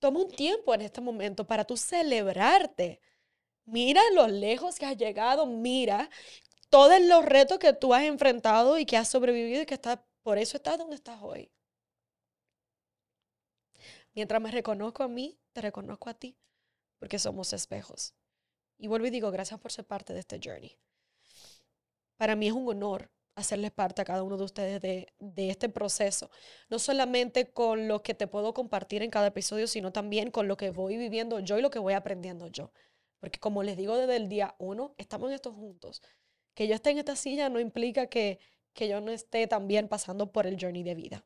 Toma 0.00 0.20
un 0.20 0.30
tiempo 0.30 0.74
en 0.74 0.80
este 0.80 1.00
momento 1.00 1.46
para 1.46 1.64
tú 1.64 1.76
celebrarte. 1.76 3.00
Mira 3.66 4.02
lo 4.14 4.26
lejos 4.26 4.78
que 4.78 4.86
has 4.86 4.96
llegado, 4.96 5.46
mira 5.46 6.10
todos 6.70 7.00
los 7.02 7.24
retos 7.24 7.58
que 7.58 7.72
tú 7.72 7.92
has 7.94 8.04
enfrentado 8.04 8.78
y 8.78 8.86
que 8.86 8.96
has 8.96 9.08
sobrevivido 9.08 9.62
y 9.62 9.66
que 9.66 9.74
está, 9.74 10.04
por 10.22 10.38
eso 10.38 10.56
estás 10.56 10.78
donde 10.78 10.96
estás 10.96 11.18
hoy. 11.22 11.52
Mientras 14.14 14.40
me 14.40 14.50
reconozco 14.50 15.02
a 15.02 15.08
mí, 15.08 15.38
te 15.52 15.60
reconozco 15.60 16.08
a 16.08 16.14
ti, 16.14 16.36
porque 16.98 17.18
somos 17.18 17.52
espejos. 17.52 18.14
Y 18.78 18.88
vuelvo 18.88 19.06
y 19.06 19.10
digo, 19.10 19.30
gracias 19.30 19.60
por 19.60 19.70
ser 19.70 19.84
parte 19.84 20.12
de 20.12 20.20
este 20.20 20.40
journey. 20.42 20.78
Para 22.16 22.34
mí 22.36 22.48
es 22.48 22.52
un 22.52 22.68
honor 22.68 23.10
hacerles 23.40 23.70
parte 23.70 24.02
a 24.02 24.04
cada 24.04 24.22
uno 24.22 24.36
de 24.36 24.44
ustedes 24.44 24.80
de, 24.80 25.06
este 25.50 25.68
proceso. 25.68 26.30
No 26.68 26.78
solamente 26.78 27.50
con 27.50 27.88
lo 27.88 28.02
que 28.02 28.14
te 28.14 28.26
puedo 28.26 28.54
compartir 28.54 29.02
en 29.02 29.10
cada 29.10 29.28
episodio, 29.28 29.66
sino 29.66 29.92
también 29.92 30.30
con 30.30 30.48
lo 30.48 30.56
que 30.56 30.70
voy 30.70 30.96
viviendo 30.96 31.40
yo 31.40 31.58
y 31.58 31.62
lo 31.62 31.70
que 31.70 31.78
voy 31.78 31.94
aprendiendo 31.94 32.46
yo. 32.46 32.72
Porque 33.18 33.38
como 33.38 33.62
les 33.62 33.76
digo 33.76 33.96
desde 33.96 34.16
el 34.16 34.28
día 34.28 34.54
uno, 34.58 34.94
estamos 34.98 35.28
en 35.28 35.34
esto 35.34 35.52
juntos. 35.52 36.02
Que 36.54 36.68
yo 36.68 36.74
esté 36.74 36.90
en 36.90 36.98
esta 36.98 37.16
silla 37.16 37.48
no 37.48 37.60
implica 37.60 38.06
que, 38.06 38.38
que 38.72 38.88
yo 38.88 39.00
no 39.00 39.10
esté 39.10 39.46
también 39.46 39.88
pasando 39.88 40.32
por 40.32 40.46
el 40.46 40.56
journey 40.60 40.82
de 40.82 40.94
vida. 40.94 41.24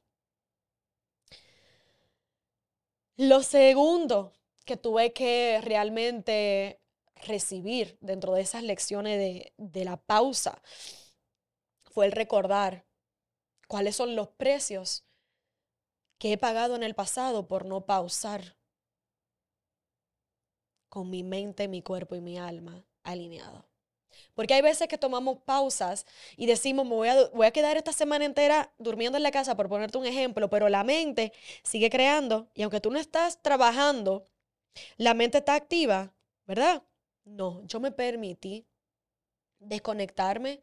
Lo 3.16 3.42
segundo 3.42 4.32
que 4.64 4.76
tuve 4.76 5.12
que 5.12 5.60
realmente 5.62 6.80
recibir 7.26 7.96
dentro 8.00 8.34
de 8.34 8.42
esas 8.42 8.62
lecciones 8.62 9.18
de, 9.18 9.52
de 9.56 9.84
la 9.84 9.96
pausa 9.96 10.60
fue 11.94 12.06
el 12.06 12.12
recordar 12.12 12.84
cuáles 13.68 13.94
son 13.94 14.16
los 14.16 14.26
precios 14.26 15.04
que 16.18 16.32
he 16.32 16.38
pagado 16.38 16.74
en 16.74 16.82
el 16.82 16.96
pasado 16.96 17.46
por 17.46 17.64
no 17.64 17.86
pausar 17.86 18.56
con 20.88 21.08
mi 21.08 21.22
mente, 21.22 21.68
mi 21.68 21.82
cuerpo 21.82 22.16
y 22.16 22.20
mi 22.20 22.36
alma 22.36 22.84
alineado. 23.04 23.68
Porque 24.34 24.54
hay 24.54 24.62
veces 24.62 24.88
que 24.88 24.98
tomamos 24.98 25.38
pausas 25.44 26.04
y 26.36 26.46
decimos, 26.46 26.84
me 26.84 26.96
voy 26.96 27.08
a, 27.08 27.28
voy 27.28 27.46
a 27.46 27.52
quedar 27.52 27.76
esta 27.76 27.92
semana 27.92 28.24
entera 28.24 28.72
durmiendo 28.78 29.16
en 29.16 29.22
la 29.22 29.30
casa, 29.30 29.56
por 29.56 29.68
ponerte 29.68 29.96
un 29.96 30.06
ejemplo, 30.06 30.50
pero 30.50 30.68
la 30.68 30.82
mente 30.82 31.32
sigue 31.62 31.90
creando 31.90 32.48
y 32.54 32.62
aunque 32.62 32.80
tú 32.80 32.90
no 32.90 32.98
estás 32.98 33.40
trabajando, 33.40 34.26
la 34.96 35.14
mente 35.14 35.38
está 35.38 35.54
activa, 35.54 36.12
¿verdad? 36.44 36.82
No, 37.24 37.64
yo 37.66 37.78
me 37.78 37.92
permití 37.92 38.66
desconectarme 39.60 40.60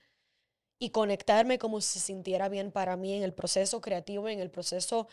y 0.82 0.90
conectarme 0.90 1.60
como 1.60 1.80
si 1.80 2.00
se 2.00 2.06
sintiera 2.08 2.50
bien 2.50 2.72
para 2.72 2.98
mí 2.98 3.14
en 3.14 3.22
el 3.22 3.36
proceso 3.36 3.82
creativo, 3.82 4.28
en 4.28 4.40
el 4.40 4.50
proceso 4.50 5.08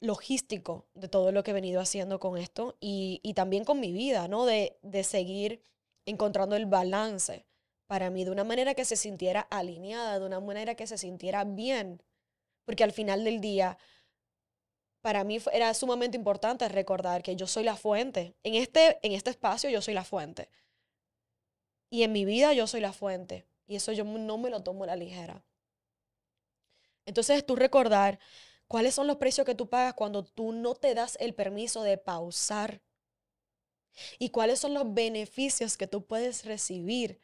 logístico 0.00 0.86
de 0.94 1.08
todo 1.08 1.30
lo 1.30 1.42
que 1.44 1.50
he 1.50 1.54
venido 1.54 1.82
haciendo 1.82 2.18
con 2.18 2.38
esto 2.38 2.78
y, 2.80 3.20
y 3.22 3.34
también 3.34 3.66
con 3.66 3.80
mi 3.80 3.92
vida, 3.92 4.28
¿no? 4.28 4.46
De, 4.46 4.78
de 4.80 5.04
seguir 5.04 5.60
encontrando 6.06 6.56
el 6.56 6.64
balance 6.64 7.44
para 7.86 8.08
mí 8.08 8.24
de 8.24 8.30
una 8.30 8.44
manera 8.44 8.72
que 8.72 8.86
se 8.86 8.96
sintiera 8.96 9.40
alineada, 9.50 10.18
de 10.18 10.24
una 10.24 10.40
manera 10.40 10.74
que 10.74 10.86
se 10.86 10.96
sintiera 10.96 11.44
bien, 11.44 12.02
porque 12.64 12.82
al 12.82 12.92
final 12.92 13.24
del 13.24 13.42
día, 13.42 13.76
para 15.02 15.22
mí 15.22 15.38
era 15.52 15.74
sumamente 15.74 16.16
importante 16.16 16.66
recordar 16.70 17.22
que 17.22 17.36
yo 17.36 17.46
soy 17.46 17.64
la 17.64 17.76
fuente. 17.76 18.36
En 18.42 18.54
este, 18.54 18.98
en 19.02 19.12
este 19.12 19.28
espacio 19.28 19.68
yo 19.68 19.82
soy 19.82 19.92
la 19.92 20.04
fuente. 20.04 20.48
Y 21.90 22.04
en 22.04 22.12
mi 22.12 22.24
vida 22.24 22.54
yo 22.54 22.66
soy 22.66 22.80
la 22.80 22.94
fuente. 22.94 23.44
Y 23.66 23.76
eso 23.76 23.92
yo 23.92 24.04
no 24.04 24.38
me 24.38 24.50
lo 24.50 24.62
tomo 24.62 24.84
a 24.84 24.88
la 24.88 24.96
ligera. 24.96 25.44
Entonces 27.06 27.44
tú 27.44 27.56
recordar 27.56 28.18
cuáles 28.66 28.94
son 28.94 29.06
los 29.06 29.16
precios 29.16 29.46
que 29.46 29.54
tú 29.54 29.68
pagas 29.68 29.94
cuando 29.94 30.24
tú 30.24 30.52
no 30.52 30.74
te 30.74 30.94
das 30.94 31.16
el 31.20 31.34
permiso 31.34 31.82
de 31.82 31.98
pausar. 31.98 32.82
Y 34.18 34.30
cuáles 34.30 34.58
son 34.58 34.74
los 34.74 34.92
beneficios 34.92 35.76
que 35.76 35.86
tú 35.86 36.04
puedes 36.06 36.44
recibir 36.44 37.20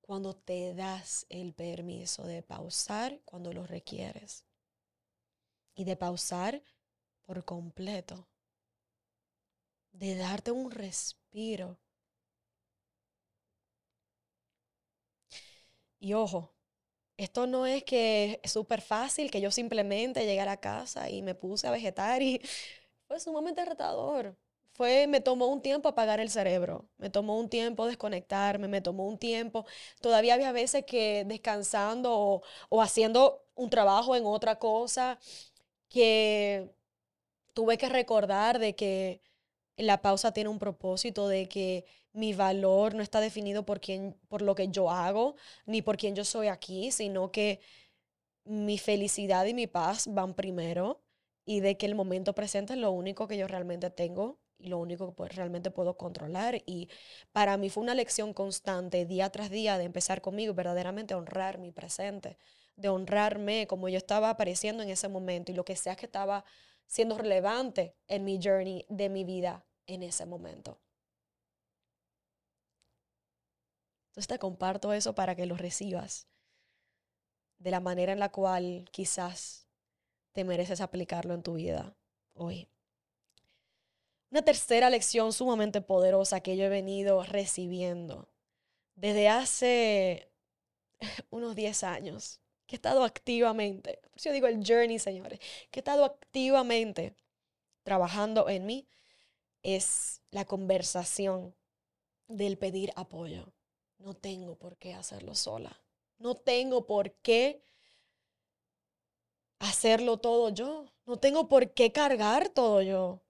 cuando 0.00 0.34
te 0.34 0.74
das 0.74 1.26
el 1.28 1.54
permiso 1.54 2.24
de 2.24 2.42
pausar 2.42 3.20
cuando 3.24 3.52
lo 3.52 3.66
requieres. 3.66 4.44
Y 5.74 5.84
de 5.84 5.96
pausar 5.96 6.62
por 7.24 7.44
completo. 7.44 8.28
De 9.92 10.16
darte 10.16 10.50
un 10.50 10.70
respiro 10.70 11.78
Y 16.00 16.14
ojo, 16.14 16.52
esto 17.16 17.46
no 17.46 17.66
es 17.66 17.84
que 17.84 18.40
es 18.42 18.52
súper 18.52 18.80
fácil, 18.82 19.30
que 19.30 19.40
yo 19.40 19.50
simplemente 19.50 20.26
llegué 20.26 20.40
a 20.42 20.58
casa 20.58 21.10
y 21.10 21.22
me 21.22 21.34
puse 21.34 21.66
a 21.68 21.70
vegetar 21.72 22.22
y 22.22 22.40
fue 23.08 23.20
sumamente 23.20 23.64
retador. 23.64 24.36
Fue, 24.74 25.08
me 25.08 25.20
tomó 25.20 25.48
un 25.48 25.62
tiempo 25.62 25.88
apagar 25.88 26.20
el 26.20 26.30
cerebro, 26.30 26.88
me 26.98 27.10
tomó 27.10 27.38
un 27.38 27.48
tiempo 27.50 27.86
desconectarme, 27.86 28.68
me 28.68 28.80
tomó 28.80 29.06
un 29.08 29.18
tiempo. 29.18 29.66
Todavía 30.00 30.34
había 30.34 30.52
veces 30.52 30.84
que 30.86 31.24
descansando 31.26 32.12
o, 32.18 32.42
o 32.70 32.82
haciendo 32.82 33.44
un 33.56 33.70
trabajo 33.70 34.16
en 34.16 34.24
otra 34.26 34.58
cosa 34.58 35.18
que 35.88 36.70
tuve 37.54 37.78
que 37.78 37.88
recordar 37.88 38.58
de 38.58 38.74
que 38.76 39.20
la 39.76 40.02
pausa 40.02 40.32
tiene 40.32 40.50
un 40.50 40.58
propósito, 40.58 41.28
de 41.28 41.48
que 41.48 41.86
mi 42.18 42.32
valor 42.32 42.94
no 42.94 43.02
está 43.02 43.20
definido 43.20 43.64
por, 43.64 43.80
quién, 43.80 44.16
por 44.28 44.42
lo 44.42 44.56
que 44.56 44.68
yo 44.68 44.90
hago, 44.90 45.36
ni 45.66 45.82
por 45.82 45.96
quién 45.96 46.16
yo 46.16 46.24
soy 46.24 46.48
aquí, 46.48 46.90
sino 46.90 47.30
que 47.30 47.60
mi 48.44 48.76
felicidad 48.76 49.44
y 49.46 49.54
mi 49.54 49.68
paz 49.68 50.08
van 50.08 50.34
primero 50.34 51.00
y 51.44 51.60
de 51.60 51.76
que 51.76 51.86
el 51.86 51.94
momento 51.94 52.34
presente 52.34 52.72
es 52.72 52.78
lo 52.80 52.90
único 52.90 53.28
que 53.28 53.36
yo 53.36 53.46
realmente 53.46 53.90
tengo 53.90 54.40
y 54.58 54.66
lo 54.66 54.78
único 54.78 55.14
que 55.14 55.28
realmente 55.28 55.70
puedo 55.70 55.96
controlar. 55.96 56.60
Y 56.66 56.88
para 57.30 57.56
mí 57.56 57.70
fue 57.70 57.84
una 57.84 57.94
lección 57.94 58.34
constante, 58.34 59.06
día 59.06 59.30
tras 59.30 59.48
día, 59.48 59.78
de 59.78 59.84
empezar 59.84 60.20
conmigo, 60.20 60.54
verdaderamente 60.54 61.14
honrar 61.14 61.58
mi 61.58 61.70
presente, 61.70 62.36
de 62.74 62.88
honrarme 62.88 63.68
como 63.68 63.88
yo 63.88 63.96
estaba 63.96 64.30
apareciendo 64.30 64.82
en 64.82 64.90
ese 64.90 65.08
momento 65.08 65.52
y 65.52 65.54
lo 65.54 65.64
que 65.64 65.76
sea 65.76 65.94
que 65.94 66.06
estaba 66.06 66.44
siendo 66.86 67.16
relevante 67.16 67.94
en 68.08 68.24
mi 68.24 68.40
journey 68.42 68.86
de 68.88 69.08
mi 69.08 69.22
vida 69.22 69.64
en 69.86 70.02
ese 70.02 70.26
momento. 70.26 70.80
Entonces 74.18 74.36
te 74.36 74.40
comparto 74.40 74.92
eso 74.92 75.14
para 75.14 75.36
que 75.36 75.46
lo 75.46 75.56
recibas 75.56 76.26
de 77.58 77.70
la 77.70 77.78
manera 77.78 78.12
en 78.12 78.18
la 78.18 78.32
cual 78.32 78.88
quizás 78.90 79.68
te 80.32 80.42
mereces 80.42 80.80
aplicarlo 80.80 81.34
en 81.34 81.44
tu 81.44 81.54
vida 81.54 81.96
hoy. 82.34 82.68
Una 84.32 84.42
tercera 84.42 84.90
lección 84.90 85.32
sumamente 85.32 85.82
poderosa 85.82 86.40
que 86.40 86.56
yo 86.56 86.64
he 86.64 86.68
venido 86.68 87.22
recibiendo 87.22 88.28
desde 88.96 89.28
hace 89.28 90.32
unos 91.30 91.54
10 91.54 91.84
años, 91.84 92.40
que 92.66 92.74
he 92.74 92.78
estado 92.78 93.04
activamente, 93.04 94.00
por 94.02 94.16
eso 94.16 94.30
yo 94.30 94.32
digo 94.32 94.48
el 94.48 94.66
journey, 94.66 94.98
señores, 94.98 95.38
que 95.70 95.78
he 95.78 95.82
estado 95.82 96.04
activamente 96.04 97.14
trabajando 97.84 98.48
en 98.48 98.66
mí, 98.66 98.88
es 99.62 100.22
la 100.32 100.44
conversación 100.44 101.54
del 102.26 102.58
pedir 102.58 102.92
apoyo 102.96 103.54
no 103.98 104.14
tengo 104.14 104.56
por 104.56 104.76
qué 104.76 104.94
hacerlo 104.94 105.34
sola. 105.34 105.80
No 106.18 106.34
tengo 106.34 106.86
por 106.86 107.12
qué 107.16 107.62
hacerlo 109.58 110.18
todo 110.18 110.50
yo. 110.50 110.86
No 111.06 111.18
tengo 111.18 111.48
por 111.48 111.72
qué 111.72 111.92
cargar 111.92 112.48
todo 112.48 112.82
yo. 112.82 113.22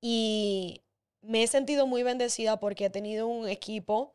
Y 0.00 0.82
me 1.20 1.42
he 1.42 1.46
sentido 1.46 1.86
muy 1.86 2.02
bendecida 2.02 2.60
porque 2.60 2.86
he 2.86 2.90
tenido 2.90 3.26
un 3.26 3.48
equipo 3.48 4.14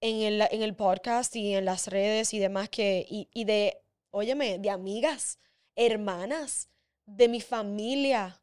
en 0.00 0.20
el, 0.20 0.42
en 0.50 0.62
el 0.62 0.74
podcast 0.74 1.34
y 1.36 1.54
en 1.54 1.64
las 1.64 1.88
redes 1.88 2.34
y 2.34 2.38
demás 2.38 2.68
que, 2.68 3.06
y, 3.08 3.28
y 3.32 3.44
de 3.44 3.82
óyeme, 4.10 4.58
de 4.58 4.70
amigas, 4.70 5.38
hermanas, 5.74 6.70
de 7.06 7.28
mi 7.28 7.40
familia, 7.40 8.40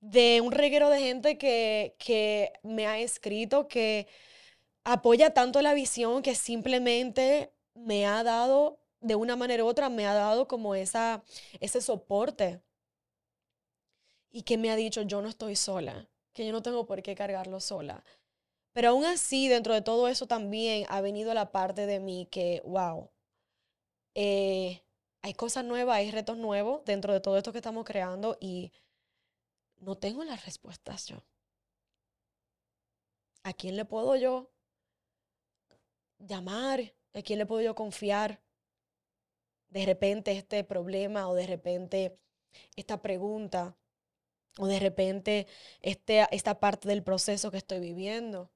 de 0.00 0.40
un 0.40 0.52
reguero 0.52 0.88
de 0.88 1.00
gente 1.00 1.36
que, 1.36 1.94
que 1.98 2.52
me 2.62 2.86
ha 2.86 2.98
escrito, 2.98 3.68
que 3.68 4.08
apoya 4.84 5.34
tanto 5.34 5.62
la 5.62 5.74
visión 5.74 6.22
que 6.22 6.34
simplemente 6.34 7.52
me 7.74 8.06
ha 8.06 8.22
dado, 8.22 8.80
de 9.00 9.14
una 9.14 9.36
manera 9.36 9.64
u 9.64 9.66
otra, 9.66 9.88
me 9.88 10.06
ha 10.06 10.14
dado 10.14 10.48
como 10.48 10.74
esa, 10.74 11.22
ese 11.60 11.80
soporte. 11.80 12.62
Y 14.32 14.42
que 14.42 14.58
me 14.58 14.70
ha 14.70 14.76
dicho, 14.76 15.02
yo 15.02 15.22
no 15.22 15.28
estoy 15.28 15.56
sola, 15.56 16.08
que 16.32 16.46
yo 16.46 16.52
no 16.52 16.62
tengo 16.62 16.86
por 16.86 17.02
qué 17.02 17.14
cargarlo 17.14 17.60
sola. 17.60 18.04
Pero 18.72 18.90
aún 18.90 19.04
así, 19.04 19.48
dentro 19.48 19.74
de 19.74 19.82
todo 19.82 20.06
eso 20.08 20.26
también 20.26 20.86
ha 20.88 21.00
venido 21.00 21.34
la 21.34 21.50
parte 21.50 21.86
de 21.86 21.98
mí 21.98 22.28
que, 22.30 22.62
wow, 22.64 23.10
eh, 24.14 24.82
hay 25.22 25.34
cosas 25.34 25.64
nuevas, 25.64 25.96
hay 25.96 26.10
retos 26.10 26.36
nuevos 26.36 26.84
dentro 26.84 27.12
de 27.12 27.20
todo 27.20 27.36
esto 27.36 27.52
que 27.52 27.58
estamos 27.58 27.84
creando 27.84 28.36
y 28.40 28.72
no 29.78 29.96
tengo 29.96 30.24
las 30.24 30.44
respuestas 30.44 31.06
yo. 31.06 31.24
¿A 33.42 33.52
quién 33.52 33.76
le 33.76 33.84
puedo 33.84 34.14
yo 34.16 34.50
llamar? 36.20 36.94
¿A 37.14 37.22
quién 37.22 37.38
le 37.38 37.46
puedo 37.46 37.62
yo 37.62 37.74
confiar? 37.74 38.40
De 39.68 39.84
repente 39.86 40.32
este 40.32 40.64
problema 40.64 41.28
o 41.28 41.34
de 41.34 41.46
repente 41.46 42.18
esta 42.76 43.00
pregunta 43.02 43.76
o 44.58 44.66
de 44.66 44.78
repente 44.80 45.46
este, 45.80 46.26
esta 46.32 46.58
parte 46.60 46.88
del 46.88 47.02
proceso 47.02 47.50
que 47.50 47.58
estoy 47.58 47.80
viviendo. 47.80 48.50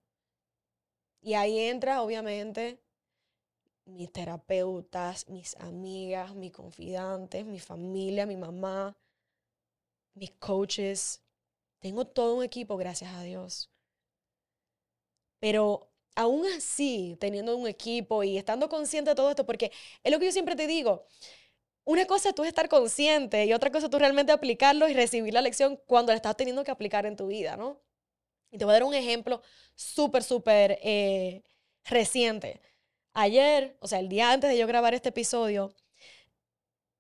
Y 1.20 1.34
ahí 1.34 1.58
entra, 1.58 2.02
obviamente, 2.02 2.80
mis 3.86 4.12
terapeutas, 4.12 5.28
mis 5.28 5.56
amigas, 5.56 6.34
mis 6.34 6.52
confidantes, 6.52 7.46
mi 7.46 7.58
familia, 7.58 8.26
mi 8.26 8.36
mamá, 8.36 8.96
mis 10.14 10.30
coaches. 10.32 11.22
Tengo 11.80 12.06
todo 12.06 12.36
un 12.36 12.44
equipo, 12.44 12.76
gracias 12.76 13.14
a 13.14 13.22
Dios. 13.22 13.70
Pero 15.38 15.93
aún 16.14 16.46
así, 16.46 17.16
teniendo 17.20 17.56
un 17.56 17.66
equipo 17.68 18.22
y 18.24 18.38
estando 18.38 18.68
consciente 18.68 19.10
de 19.10 19.16
todo 19.16 19.30
esto, 19.30 19.46
porque 19.46 19.72
es 20.02 20.12
lo 20.12 20.18
que 20.18 20.26
yo 20.26 20.32
siempre 20.32 20.56
te 20.56 20.66
digo, 20.66 21.06
una 21.84 22.06
cosa 22.06 22.30
es 22.30 22.34
tú 22.34 22.44
estar 22.44 22.68
consciente 22.68 23.44
y 23.46 23.52
otra 23.52 23.70
cosa 23.70 23.86
es 23.86 23.90
tú 23.90 23.98
realmente 23.98 24.32
aplicarlo 24.32 24.88
y 24.88 24.94
recibir 24.94 25.34
la 25.34 25.42
lección 25.42 25.78
cuando 25.86 26.12
la 26.12 26.16
estás 26.16 26.36
teniendo 26.36 26.64
que 26.64 26.70
aplicar 26.70 27.06
en 27.06 27.16
tu 27.16 27.26
vida, 27.26 27.56
¿no? 27.56 27.80
Y 28.50 28.58
te 28.58 28.64
voy 28.64 28.72
a 28.72 28.74
dar 28.74 28.84
un 28.84 28.94
ejemplo 28.94 29.42
súper, 29.74 30.22
súper 30.22 30.78
eh, 30.82 31.42
reciente. 31.84 32.60
Ayer, 33.12 33.76
o 33.80 33.88
sea, 33.88 34.00
el 34.00 34.08
día 34.08 34.32
antes 34.32 34.50
de 34.50 34.58
yo 34.58 34.66
grabar 34.66 34.94
este 34.94 35.10
episodio, 35.10 35.74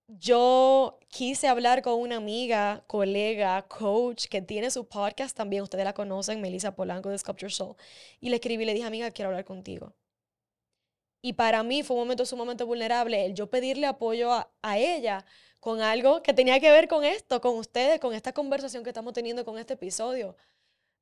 yo 0.06 0.98
quise 1.08 1.48
hablar 1.48 1.82
con 1.82 1.94
una 1.94 2.16
amiga, 2.16 2.84
colega, 2.86 3.62
coach 3.68 4.26
que 4.26 4.42
tiene 4.42 4.70
su 4.70 4.86
podcast 4.88 5.36
también, 5.36 5.62
ustedes 5.62 5.84
la 5.84 5.94
conocen, 5.94 6.40
Melissa 6.40 6.74
Polanco 6.74 7.08
de 7.08 7.18
Sculpture 7.18 7.50
Soul, 7.50 7.76
y 8.20 8.28
le 8.28 8.36
escribí 8.36 8.64
le 8.64 8.74
dije, 8.74 8.86
amiga, 8.86 9.10
quiero 9.10 9.30
hablar 9.30 9.44
contigo. 9.44 9.94
Y 11.22 11.32
para 11.34 11.62
mí 11.62 11.82
fue 11.82 11.96
un 11.96 12.02
momento 12.02 12.26
sumamente 12.26 12.64
vulnerable 12.64 13.24
el 13.24 13.34
yo 13.34 13.48
pedirle 13.48 13.86
apoyo 13.86 14.30
a, 14.32 14.52
a 14.60 14.78
ella 14.78 15.24
con 15.58 15.80
algo 15.80 16.22
que 16.22 16.34
tenía 16.34 16.60
que 16.60 16.70
ver 16.70 16.88
con 16.88 17.04
esto, 17.04 17.40
con 17.40 17.56
ustedes, 17.56 17.98
con 17.98 18.12
esta 18.12 18.32
conversación 18.32 18.84
que 18.84 18.90
estamos 18.90 19.14
teniendo 19.14 19.44
con 19.46 19.56
este 19.58 19.74
episodio. 19.74 20.36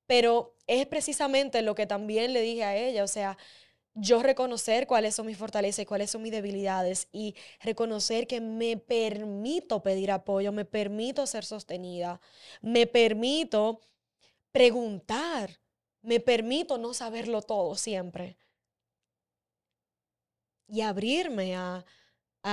Pero 0.06 0.54
es 0.68 0.86
precisamente 0.86 1.62
lo 1.62 1.74
que 1.74 1.86
también 1.86 2.32
le 2.32 2.42
dije 2.42 2.62
a 2.62 2.76
ella, 2.76 3.02
o 3.02 3.08
sea, 3.08 3.36
yo 3.94 4.22
reconocer 4.22 4.86
cuáles 4.86 5.14
son 5.14 5.26
mis 5.26 5.36
fortalezas 5.36 5.80
y 5.80 5.86
cuáles 5.86 6.10
son 6.10 6.22
mis 6.22 6.32
debilidades 6.32 7.08
y 7.12 7.34
reconocer 7.60 8.26
que 8.26 8.40
me 8.40 8.76
permito 8.76 9.82
pedir 9.82 10.10
apoyo, 10.10 10.52
me 10.52 10.64
permito 10.64 11.26
ser 11.26 11.44
sostenida, 11.44 12.20
me 12.62 12.86
permito 12.86 13.80
preguntar, 14.50 15.60
me 16.00 16.20
permito 16.20 16.78
no 16.78 16.94
saberlo 16.94 17.42
todo 17.42 17.74
siempre 17.74 18.36
y 20.72 20.80
abrirme 20.80 21.54
a, 21.56 21.84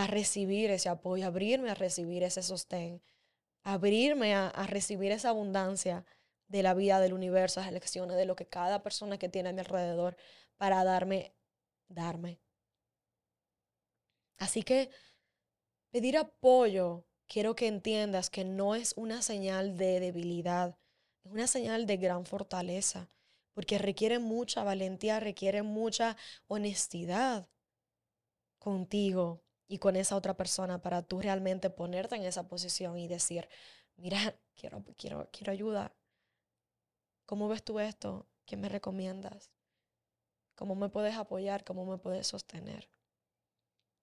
recibir 0.08 0.70
ese 0.70 0.90
apoyo, 0.90 1.26
abrirme 1.26 1.70
a 1.72 1.74
recibir 1.74 2.22
ese 2.24 2.44
sostén, 2.44 3.02
abrirme 3.64 4.36
a, 4.36 4.50
a, 4.50 4.68
recibir 4.68 5.12
esa 5.12 5.30
abundancia 5.30 6.06
de 6.48 6.62
la 6.62 6.74
vida, 6.74 7.00
del 7.00 7.14
universo, 7.14 7.62
las 7.62 7.70
elecciones, 7.70 8.18
de 8.18 8.26
lo 8.26 8.36
que 8.36 8.46
cada 8.46 8.84
persona 8.84 9.18
que 9.18 9.30
tiene 9.30 9.50
a 9.50 9.54
mi 9.54 9.62
alrededor 9.62 10.18
para 10.60 10.84
darme, 10.84 11.34
darme. 11.88 12.42
Así 14.38 14.62
que 14.62 14.90
pedir 15.92 16.18
apoyo, 16.18 17.06
quiero 17.28 17.56
que 17.56 17.68
entiendas 17.68 18.30
que 18.30 18.44
no 18.44 18.76
es 18.76 18.94
una 18.98 19.22
señal 19.22 19.78
de 19.78 20.02
debilidad, 20.02 20.78
es 21.24 21.32
una 21.32 21.48
señal 21.48 21.88
de 21.88 21.96
gran 21.98 22.26
fortaleza, 22.26 23.10
porque 23.54 23.78
requiere 23.78 24.20
mucha 24.20 24.64
valentía, 24.64 25.20
requiere 25.22 25.64
mucha 25.64 26.18
honestidad 26.48 27.48
contigo 28.58 29.42
y 29.68 29.78
con 29.78 29.96
esa 29.96 30.18
otra 30.18 30.36
persona 30.36 30.82
para 30.82 31.04
tú 31.04 31.22
realmente 31.22 31.70
ponerte 31.70 32.16
en 32.16 32.24
esa 32.24 32.48
posición 32.50 32.98
y 32.98 33.08
decir, 33.08 33.48
mira, 33.96 34.36
quiero, 34.56 34.84
quiero, 34.98 35.30
quiero 35.32 35.54
ayuda. 35.54 35.96
¿Cómo 37.26 37.48
ves 37.48 37.64
tú 37.64 37.80
esto? 37.80 38.28
¿Qué 38.46 38.58
me 38.58 38.68
recomiendas? 38.68 39.52
¿Cómo 40.60 40.76
me 40.76 40.90
puedes 40.90 41.16
apoyar? 41.16 41.64
¿Cómo 41.64 41.86
me 41.86 41.98
puedes 41.98 42.28
sostener? 42.28 42.90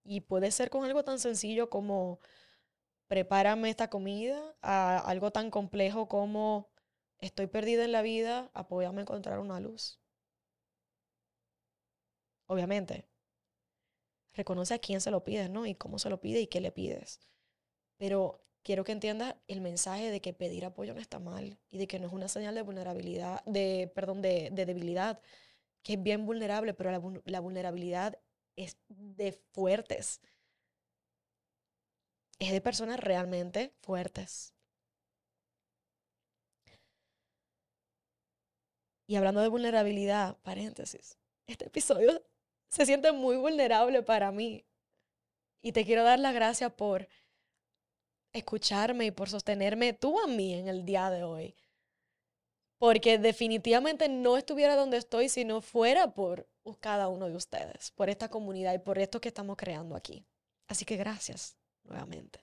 Y 0.04 0.22
puede 0.22 0.50
ser 0.50 0.70
con 0.70 0.84
algo 0.86 1.04
tan 1.04 1.18
sencillo 1.18 1.68
como 1.68 2.18
prepárame 3.08 3.68
esta 3.68 3.90
comida, 3.90 4.56
a 4.62 4.98
algo 5.00 5.30
tan 5.32 5.50
complejo 5.50 6.08
como 6.08 6.70
estoy 7.18 7.46
perdida 7.46 7.84
en 7.84 7.92
la 7.92 8.00
vida, 8.00 8.50
apóyame 8.54 9.00
a 9.00 9.02
encontrar 9.02 9.38
una 9.38 9.60
luz. 9.60 10.00
Obviamente, 12.46 13.06
reconoce 14.32 14.72
a 14.72 14.78
quién 14.78 15.02
se 15.02 15.10
lo 15.10 15.24
pides, 15.24 15.50
¿no? 15.50 15.66
Y 15.66 15.74
cómo 15.74 15.98
se 15.98 16.08
lo 16.08 16.22
pide 16.22 16.40
y 16.40 16.46
qué 16.46 16.62
le 16.62 16.72
pides. 16.72 17.20
Pero 17.98 18.42
quiero 18.62 18.82
que 18.82 18.92
entiendas 18.92 19.36
el 19.46 19.60
mensaje 19.60 20.10
de 20.10 20.22
que 20.22 20.32
pedir 20.32 20.64
apoyo 20.64 20.94
no 20.94 21.00
está 21.02 21.18
mal 21.18 21.58
y 21.68 21.76
de 21.76 21.86
que 21.86 21.98
no 21.98 22.06
es 22.06 22.14
una 22.14 22.28
señal 22.28 22.54
de 22.54 22.62
vulnerabilidad, 22.62 23.44
de, 23.44 23.92
perdón, 23.94 24.22
de, 24.22 24.48
debilidad, 24.52 25.20
que 25.86 25.92
es 25.92 26.02
bien 26.02 26.26
vulnerable, 26.26 26.74
pero 26.74 26.90
la, 27.24 27.38
vulnerabilidad 27.38 28.18
es 28.56 28.76
de 28.88 29.30
fuertes. 29.52 30.20
Es 32.40 32.50
de 32.50 32.60
personas 32.60 32.98
realmente 32.98 33.72
fuertes. 33.82 34.52
Y 39.06 39.14
hablando 39.14 39.42
de 39.42 39.46
vulnerabilidad, 39.46 40.36
paréntesis, 40.38 41.20
este 41.46 41.66
episodio 41.66 42.20
se 42.66 42.84
siente 42.84 43.12
muy 43.12 43.36
vulnerable 43.36 44.02
para 44.02 44.32
mí. 44.32 44.66
Y 45.62 45.70
te 45.70 45.84
quiero 45.84 46.02
dar 46.02 46.18
las 46.18 46.34
gracias 46.34 46.72
por 46.72 47.06
escucharme 48.32 49.04
y 49.04 49.10
por 49.12 49.28
sostenerme 49.28 49.92
tú 49.92 50.18
a 50.18 50.26
mí 50.26 50.52
en 50.52 50.66
el 50.66 50.84
día 50.84 51.10
de 51.10 51.22
hoy. 51.22 51.54
Porque 52.78 53.18
definitivamente 53.18 54.08
no 54.08 54.36
estuviera 54.36 54.76
donde 54.76 54.98
estoy 54.98 55.28
si 55.28 55.44
no 55.44 55.62
fuera 55.62 56.12
por 56.12 56.46
cada 56.80 57.08
uno 57.08 57.28
de 57.28 57.36
ustedes, 57.36 57.92
por 57.92 58.10
esta 58.10 58.28
comunidad 58.28 58.74
y 58.74 58.78
por 58.78 58.98
esto 58.98 59.20
que 59.20 59.28
estamos 59.28 59.56
creando 59.56 59.96
aquí. 59.96 60.24
Así 60.68 60.84
que 60.84 60.96
gracias 60.96 61.56
nuevamente. 61.84 62.40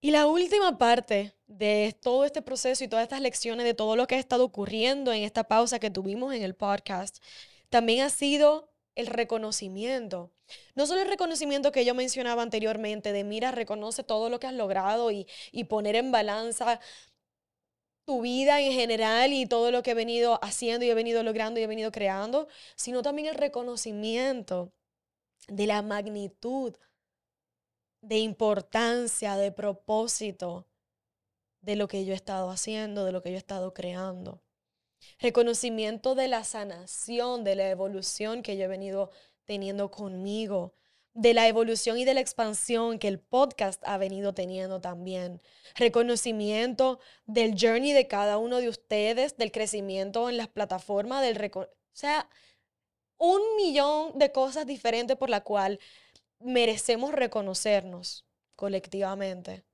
Y 0.00 0.10
la 0.10 0.26
última 0.26 0.78
parte 0.78 1.34
de 1.46 1.96
todo 2.00 2.24
este 2.24 2.42
proceso 2.42 2.84
y 2.84 2.88
todas 2.88 3.02
estas 3.02 3.20
lecciones, 3.20 3.64
de 3.64 3.74
todo 3.74 3.96
lo 3.96 4.06
que 4.06 4.14
ha 4.14 4.18
estado 4.18 4.44
ocurriendo 4.44 5.12
en 5.12 5.22
esta 5.22 5.44
pausa 5.44 5.78
que 5.78 5.90
tuvimos 5.90 6.34
en 6.34 6.42
el 6.42 6.54
podcast, 6.54 7.22
también 7.70 8.02
ha 8.04 8.10
sido 8.10 8.70
el 8.94 9.06
reconocimiento. 9.08 10.30
No 10.74 10.86
solo 10.86 11.02
el 11.02 11.08
reconocimiento 11.08 11.72
que 11.72 11.84
yo 11.84 11.94
mencionaba 11.94 12.42
anteriormente, 12.42 13.12
de 13.12 13.24
mira, 13.24 13.50
reconoce 13.50 14.04
todo 14.04 14.28
lo 14.28 14.38
que 14.38 14.46
has 14.46 14.54
logrado 14.54 15.10
y, 15.10 15.26
y 15.50 15.64
poner 15.64 15.96
en 15.96 16.12
balanza 16.12 16.78
tu 18.06 18.22
vida 18.22 18.60
en 18.60 18.72
general 18.72 19.32
y 19.32 19.46
todo 19.46 19.70
lo 19.70 19.82
que 19.82 19.90
he 19.90 19.94
venido 19.94 20.38
haciendo 20.42 20.86
y 20.86 20.90
he 20.90 20.94
venido 20.94 21.22
logrando 21.24 21.58
y 21.60 21.64
he 21.64 21.66
venido 21.66 21.90
creando, 21.90 22.46
sino 22.76 23.02
también 23.02 23.28
el 23.28 23.34
reconocimiento 23.34 24.72
de 25.48 25.66
la 25.66 25.82
magnitud 25.82 26.74
de 28.00 28.18
importancia, 28.18 29.36
de 29.36 29.50
propósito 29.50 30.68
de 31.60 31.74
lo 31.74 31.88
que 31.88 32.04
yo 32.04 32.12
he 32.12 32.16
estado 32.16 32.50
haciendo, 32.50 33.04
de 33.04 33.10
lo 33.10 33.22
que 33.22 33.30
yo 33.30 33.34
he 33.34 33.38
estado 33.38 33.74
creando. 33.74 34.40
Reconocimiento 35.18 36.14
de 36.14 36.28
la 36.28 36.44
sanación, 36.44 37.42
de 37.42 37.56
la 37.56 37.68
evolución 37.70 38.42
que 38.42 38.56
yo 38.56 38.64
he 38.64 38.68
venido 38.68 39.10
teniendo 39.44 39.90
conmigo, 39.90 40.74
de 41.16 41.32
la 41.32 41.48
evolución 41.48 41.96
y 41.96 42.04
de 42.04 42.12
la 42.12 42.20
expansión 42.20 42.98
que 42.98 43.08
el 43.08 43.18
podcast 43.18 43.82
ha 43.86 43.96
venido 43.96 44.34
teniendo 44.34 44.82
también. 44.82 45.40
Reconocimiento 45.74 47.00
del 47.24 47.56
journey 47.58 47.92
de 47.92 48.06
cada 48.06 48.36
uno 48.36 48.58
de 48.58 48.68
ustedes, 48.68 49.38
del 49.38 49.50
crecimiento 49.50 50.28
en 50.28 50.36
las 50.36 50.48
plataformas, 50.48 51.22
del 51.22 51.50
o 51.54 51.68
sea, 51.94 52.28
un 53.16 53.40
millón 53.56 54.18
de 54.18 54.30
cosas 54.30 54.66
diferentes 54.66 55.16
por 55.16 55.30
la 55.30 55.40
cual 55.42 55.80
merecemos 56.38 57.12
reconocernos 57.12 58.26
colectivamente. 58.54 59.64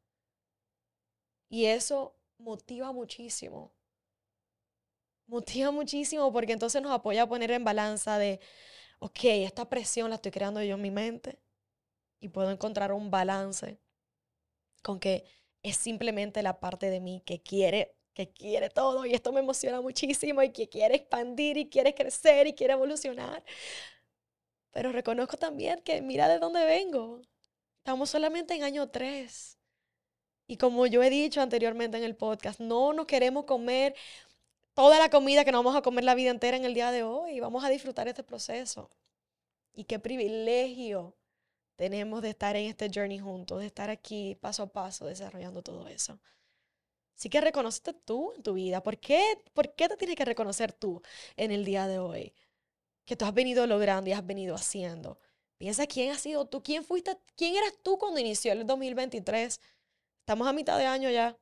Y 1.49 1.65
eso 1.67 2.15
motiva 2.39 2.93
muchísimo. 2.93 3.73
Motiva 5.27 5.73
muchísimo 5.73 6.33
porque 6.33 6.53
entonces 6.53 6.81
nos 6.83 6.93
apoya 6.93 7.23
a 7.25 7.29
poner 7.29 7.51
en 7.51 7.65
balanza 7.65 8.17
de, 8.17 8.39
ok, 9.03 9.19
esta 9.25 9.69
presión 9.69 10.11
la 10.11 10.17
estoy 10.17 10.31
creando 10.31 10.63
yo 10.63 10.77
en 10.77 10.81
mi 10.83 10.93
mente 10.93 11.41
y 12.21 12.29
puedo 12.29 12.53
encontrar 12.53 12.93
un 12.93 13.11
balance 13.11 13.81
con 14.81 15.01
que 15.01 15.25
es 15.65 15.77
simplemente 15.77 16.41
la 16.43 16.61
parte 16.61 16.89
de 16.89 17.01
mí 17.01 17.21
que 17.27 17.43
quiere 17.43 17.97
que 18.15 18.31
quiere 18.31 18.69
todo 18.69 19.05
y 19.07 19.15
esto 19.15 19.33
me 19.33 19.41
emociona 19.41 19.81
muchísimo 19.81 20.43
y 20.43 20.53
que 20.53 20.69
quiere 20.69 20.95
expandir 20.95 21.57
y 21.57 21.69
quiere 21.69 21.95
crecer 21.95 22.47
y 22.47 22.53
quiere 22.55 22.75
evolucionar. 22.75 23.43
Pero 24.71 24.93
reconozco 24.93 25.37
también 25.37 25.81
que 25.81 26.01
mira 26.03 26.29
de 26.29 26.39
dónde 26.39 26.65
vengo. 26.65 27.23
Estamos 27.79 28.11
solamente 28.11 28.55
en 28.55 28.63
año 28.63 28.91
3. 28.91 29.59
Y 30.47 30.59
como 30.59 30.87
yo 30.87 31.03
he 31.03 31.11
dicho 31.11 31.41
anteriormente 31.41 31.97
en 31.97 32.05
el 32.05 32.15
podcast, 32.15 32.61
no 32.61 32.93
nos 32.93 33.07
queremos 33.07 33.47
comer 33.47 33.95
toda 34.75 34.99
la 34.99 35.11
comida 35.11 35.45
que 35.45 35.53
nos 35.53 35.65
vamos 35.65 35.77
a 35.77 35.83
comer 35.83 36.05
la 36.05 36.15
vida 36.15 36.31
entera 36.31 36.57
en 36.57 36.65
el 36.65 36.75
día 36.75 36.91
de 36.91 37.03
hoy. 37.03 37.41
Vamos 37.41 37.65
a 37.65 37.69
disfrutar 37.69 38.09
este 38.09 38.23
proceso. 38.23 38.91
Y 39.75 39.85
qué 39.85 39.99
privilegio 39.99 41.17
tenemos 41.77 42.23
de 42.23 42.31
estar 42.31 42.57
en 42.57 42.67
este 42.67 42.91
journey 42.93 43.19
juntos, 43.19 43.61
de 43.61 43.67
estar 43.67 43.91
aquí 43.91 44.37
paso 44.41 44.63
a 44.65 44.73
paso 44.73 45.07
desarrollando 45.07 45.63
todo 45.63 45.89
eso. 45.89 46.21
Así 47.17 47.29
que 47.29 47.41
reconocete 47.41 47.93
tú 47.93 48.33
en 48.37 48.43
tu 48.43 48.55
vida. 48.55 48.83
¿Por 48.83 48.99
qué, 48.99 49.23
¿Por 49.55 49.75
qué 49.75 49.89
te 49.89 49.97
tienes 49.97 50.17
que 50.17 50.25
reconocer 50.25 50.73
tú 50.73 51.03
en 51.37 51.53
el 51.53 51.65
día 51.65 51.87
de 51.87 51.99
hoy? 51.99 52.35
Que 53.05 53.17
tú 53.17 53.25
has 53.25 53.35
venido 53.35 53.67
logrando 53.67 54.11
y 54.11 54.13
has 54.13 54.27
venido 54.27 54.55
haciendo. 54.55 55.19
Piensa 55.59 55.87
quién 55.87 56.11
has 56.11 56.21
sido 56.21 56.47
tú, 56.47 56.63
quién 56.63 56.85
fuiste, 56.85 57.17
quién 57.37 57.55
eras 57.57 57.75
tú 57.83 57.99
cuando 57.99 58.21
inició 58.21 58.53
el 58.53 58.67
2023. 58.67 59.61
Estamos 60.21 60.49
a 60.49 60.53
mitad 60.53 60.79
de 60.79 60.87
año 60.87 61.11
ya. 61.11 61.37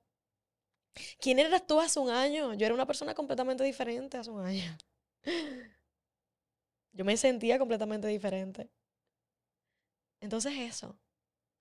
¿Quién 1.20 1.38
eras 1.38 1.66
tú 1.66 1.80
hace 1.80 1.98
un 1.98 2.10
año? 2.10 2.54
Yo 2.54 2.66
era 2.66 2.74
una 2.74 2.86
persona 2.86 3.14
completamente 3.14 3.64
diferente 3.64 4.18
hace 4.18 4.30
un 4.30 4.44
año. 4.44 4.76
Yo 6.92 7.04
me 7.04 7.16
sentía 7.16 7.58
completamente 7.58 8.08
diferente. 8.08 8.70
Entonces 10.20 10.52
eso, 10.58 10.98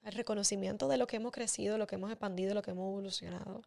el 0.04 0.14
reconocimiento 0.14 0.88
de 0.88 0.98
lo 0.98 1.08
que 1.08 1.18
hemos 1.18 1.32
crecido, 1.32 1.78
lo 1.78 1.88
que 1.88 1.96
hemos 1.96 2.12
expandido, 2.12 2.54
lo 2.54 2.62
que 2.62 2.72
hemos 2.72 2.88
evolucionado, 2.88 3.62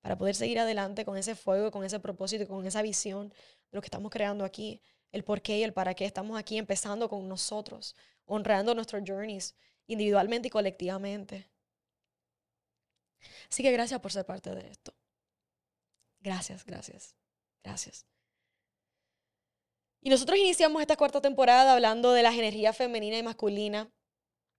para 0.00 0.16
poder 0.16 0.34
seguir 0.34 0.58
adelante 0.58 1.04
con 1.04 1.16
ese 1.16 1.34
fuego, 1.34 1.70
con 1.70 1.84
ese 1.84 2.00
propósito, 2.00 2.46
con 2.46 2.66
esa 2.66 2.82
visión 2.82 3.28
de 3.28 3.76
lo 3.76 3.80
que 3.80 3.86
estamos 3.86 4.10
creando 4.10 4.44
aquí, 4.44 4.82
el 5.12 5.24
por 5.24 5.40
qué 5.40 5.58
y 5.58 5.62
el 5.62 5.72
para 5.72 5.94
qué 5.94 6.04
estamos 6.04 6.38
aquí 6.38 6.58
empezando 6.58 7.08
con 7.08 7.28
nosotros, 7.28 7.96
honrando 8.26 8.74
nuestros 8.74 9.02
journeys 9.06 9.54
individualmente 9.86 10.48
y 10.48 10.50
colectivamente. 10.50 11.48
Así 13.50 13.62
que 13.62 13.72
gracias 13.72 14.00
por 14.00 14.12
ser 14.12 14.24
parte 14.24 14.54
de 14.54 14.68
esto. 14.68 14.94
Gracias, 16.20 16.64
gracias, 16.64 17.14
gracias. 17.62 18.06
Y 20.00 20.10
nosotros 20.10 20.38
iniciamos 20.38 20.80
esta 20.80 20.96
cuarta 20.96 21.20
temporada 21.20 21.74
hablando 21.74 22.12
de 22.12 22.22
las 22.22 22.34
energías 22.34 22.76
femenina 22.76 23.18
y 23.18 23.22
masculina 23.22 23.92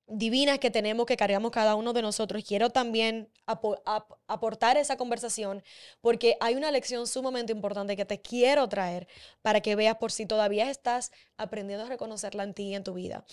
divinas 0.10 0.60
que 0.60 0.72
tenemos, 0.72 1.06
que 1.06 1.18
cargamos 1.18 1.52
cada 1.52 1.76
uno 1.76 1.94
de 1.94 2.02
nosotros. 2.02 2.44
Quiero 2.46 2.70
también 2.70 3.30
aportar 3.46 4.78
esa 4.78 4.98
conversación 4.98 5.64
porque 6.02 6.36
hay 6.40 6.56
una 6.56 6.72
lección 6.72 7.08
sumamente 7.08 7.54
importante 7.54 7.96
que 7.96 8.06
te 8.06 8.22
quiero 8.22 8.68
traer 8.68 9.08
para 9.42 9.62
que 9.62 9.76
veas 9.76 9.98
por 9.98 10.12
si 10.12 10.26
todavía 10.26 10.70
estás 10.70 11.12
aprendiendo 11.38 11.86
a 11.86 11.90
reconocerla 11.90 12.44
en 12.44 12.54
ti 12.54 12.64
y 12.70 12.76
en 12.76 12.84
tu 12.84 12.94
vida. 12.94 13.26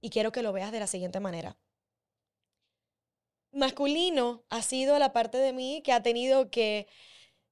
Y 0.00 0.10
quiero 0.10 0.30
que 0.32 0.42
lo 0.42 0.52
veas 0.52 0.70
de 0.70 0.80
la 0.80 0.86
siguiente 0.86 1.20
manera. 1.20 1.56
Masculino 3.52 4.44
ha 4.50 4.62
sido 4.62 4.98
la 4.98 5.12
parte 5.12 5.38
de 5.38 5.52
mí 5.52 5.82
que 5.84 5.92
ha 5.92 6.02
tenido 6.02 6.50
que 6.50 6.86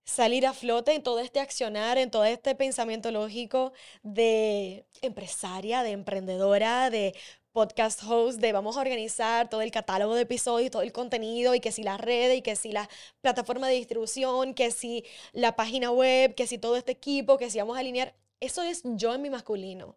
salir 0.05 0.47
a 0.47 0.53
flote 0.55 0.95
en 0.95 1.03
todo 1.03 1.21
este 1.21 1.41
accionar, 1.41 1.99
en 1.99 2.11
todo 2.11 2.25
este 2.25 2.55
pensamiento 2.55 3.11
lógico 3.11 3.73
de 4.03 4.87
empresaria, 5.03 5.83
de 5.83 5.91
emprendedora, 5.93 6.91
de 6.91 7.15
podcast 7.53 8.03
host 8.05 8.39
de 8.39 8.53
vamos 8.53 8.77
a 8.77 8.81
organizar 8.81 9.49
todo 9.49 9.63
el 9.63 9.71
catálogo 9.71 10.15
de 10.15 10.23
episodios, 10.23 10.71
todo 10.71 10.83
el 10.83 10.93
contenido 10.93 11.55
y 11.55 11.61
que 11.61 11.73
si 11.73 11.83
las 11.83 11.99
redes 12.01 12.39
y 12.39 12.43
que 12.43 12.55
si 12.55 12.71
la 12.71 12.89
plataforma 13.23 13.67
de 13.69 13.75
distribución, 13.77 14.55
que 14.55 14.71
si 14.71 15.05
la 15.33 15.57
página 15.57 15.91
web, 15.91 16.35
que 16.35 16.47
si 16.47 16.59
todo 16.59 16.77
este 16.77 16.93
equipo, 16.93 17.39
que 17.39 17.51
si 17.51 17.59
vamos 17.59 17.77
a 17.77 17.81
alinear. 17.81 18.15
Eso 18.41 18.63
es 18.63 18.83
yo 18.85 19.15
en 19.15 19.23
mi 19.23 19.31
masculino. 19.31 19.97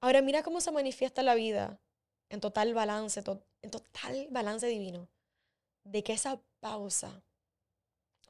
Ahora 0.00 0.20
mira 0.22 0.42
cómo 0.42 0.60
se 0.60 0.72
manifiesta 0.72 1.22
la 1.22 1.34
vida 1.34 1.78
en 2.28 2.40
total 2.40 2.74
balance, 2.74 3.22
en 3.62 3.70
total 3.70 4.28
balance 4.30 4.66
divino. 4.66 5.08
De 5.84 6.02
que 6.02 6.12
esa 6.12 6.40
pausa 6.60 7.22